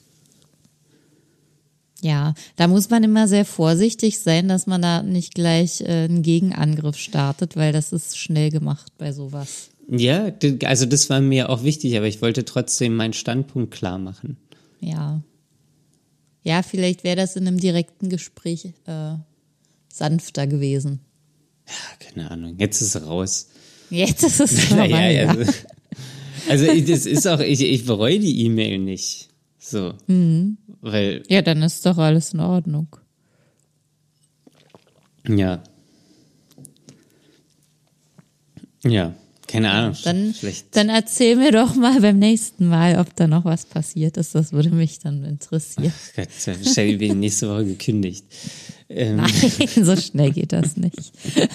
[2.02, 6.22] Ja, da muss man immer sehr vorsichtig sein, dass man da nicht gleich äh, einen
[6.22, 9.70] Gegenangriff startet, weil das ist schnell gemacht bei sowas.
[9.88, 10.30] Ja,
[10.64, 14.36] also das war mir auch wichtig, aber ich wollte trotzdem meinen Standpunkt klar machen.
[14.80, 15.22] Ja.
[16.42, 19.14] Ja, vielleicht wäre das in einem direkten Gespräch äh,
[19.88, 21.00] sanfter gewesen.
[21.66, 22.54] Ja, keine Ahnung.
[22.58, 23.48] Jetzt ist es raus.
[23.90, 25.28] Jetzt ist es vorbei, Naja, ja.
[25.30, 25.52] also,
[26.48, 29.28] also ich- das ist auch, ich, ich bereue die E-Mail nicht.
[29.58, 29.94] So.
[30.06, 30.58] Mhm.
[30.80, 32.88] Weil, ja, dann ist doch alles in Ordnung.
[35.28, 35.62] ja.
[38.84, 39.14] Ja,
[39.46, 39.96] keine Ahnung.
[40.04, 40.76] Dann, Vielleicht.
[40.76, 44.34] dann erzähl mir doch mal beim nächsten Mal, ob da noch was passiert ist.
[44.34, 45.92] Das würde mich dann interessieren.
[46.14, 48.24] Gott, wahrscheinlich bin ich nächste Woche gekündigt.
[48.88, 49.30] Ähm, Nein,
[49.82, 51.12] so schnell geht das nicht.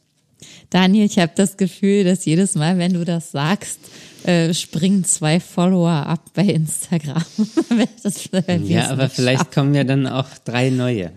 [0.72, 3.78] Daniel, ich habe das Gefühl, dass jedes Mal, wenn du das sagst,
[4.24, 7.22] äh, springen zwei Follower ab bei Instagram.
[8.64, 9.54] Ja, aber vielleicht schaffen.
[9.54, 11.12] kommen ja dann auch drei neue.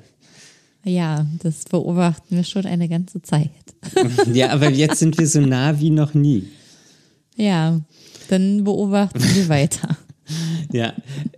[0.83, 3.49] Ja, das beobachten wir schon eine ganze Zeit.
[4.33, 6.49] Ja, aber jetzt sind wir so nah wie noch nie.
[7.37, 7.79] Ja,
[8.27, 9.97] dann beobachten wir weiter.
[10.71, 10.93] Ja,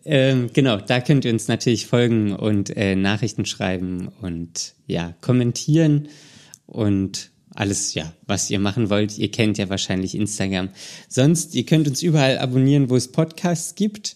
[0.05, 6.07] ähm, genau, da könnt ihr uns natürlich folgen und äh, Nachrichten schreiben und ja, kommentieren
[6.65, 9.17] und alles, ja, was ihr machen wollt.
[9.17, 10.69] Ihr kennt ja wahrscheinlich Instagram.
[11.09, 14.15] Sonst, ihr könnt uns überall abonnieren, wo es Podcasts gibt.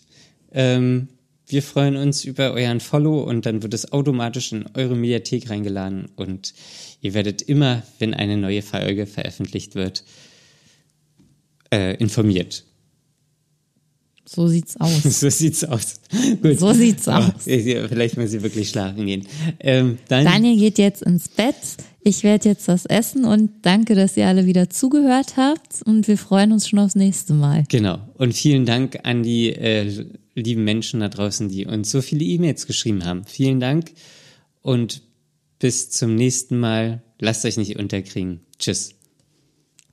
[0.52, 1.08] Ähm,
[1.48, 6.10] wir freuen uns über euren Follow und dann wird es automatisch in eure Mediathek reingeladen
[6.16, 6.54] und
[7.02, 10.06] ihr werdet immer, wenn eine neue Folge veröffentlicht wird,
[11.74, 12.64] äh, informiert.
[14.34, 15.04] So sieht's aus.
[15.20, 15.96] so sieht's aus.
[16.42, 16.58] Gut.
[16.58, 17.34] So sieht's aus.
[17.44, 19.28] Vielleicht muss sie wirklich schlafen gehen.
[19.60, 21.56] Ähm, Daniel geht jetzt ins Bett.
[22.02, 26.18] Ich werde jetzt was essen und danke, dass ihr alle wieder zugehört habt und wir
[26.18, 27.66] freuen uns schon aufs nächste Mal.
[27.68, 28.00] Genau.
[28.16, 32.68] Und vielen Dank an die äh, lieben Menschen da draußen, die uns so viele E-Mails
[32.68, 33.26] geschrieben haben.
[33.26, 33.92] Vielen Dank
[34.62, 35.02] und
[35.60, 37.04] bis zum nächsten Mal.
[37.20, 38.40] Lasst euch nicht unterkriegen.
[38.58, 38.96] Tschüss.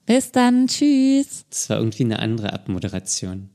[0.06, 0.68] Bis dann.
[0.68, 1.44] Tschüss.
[1.50, 3.50] Das war irgendwie eine andere Abmoderation.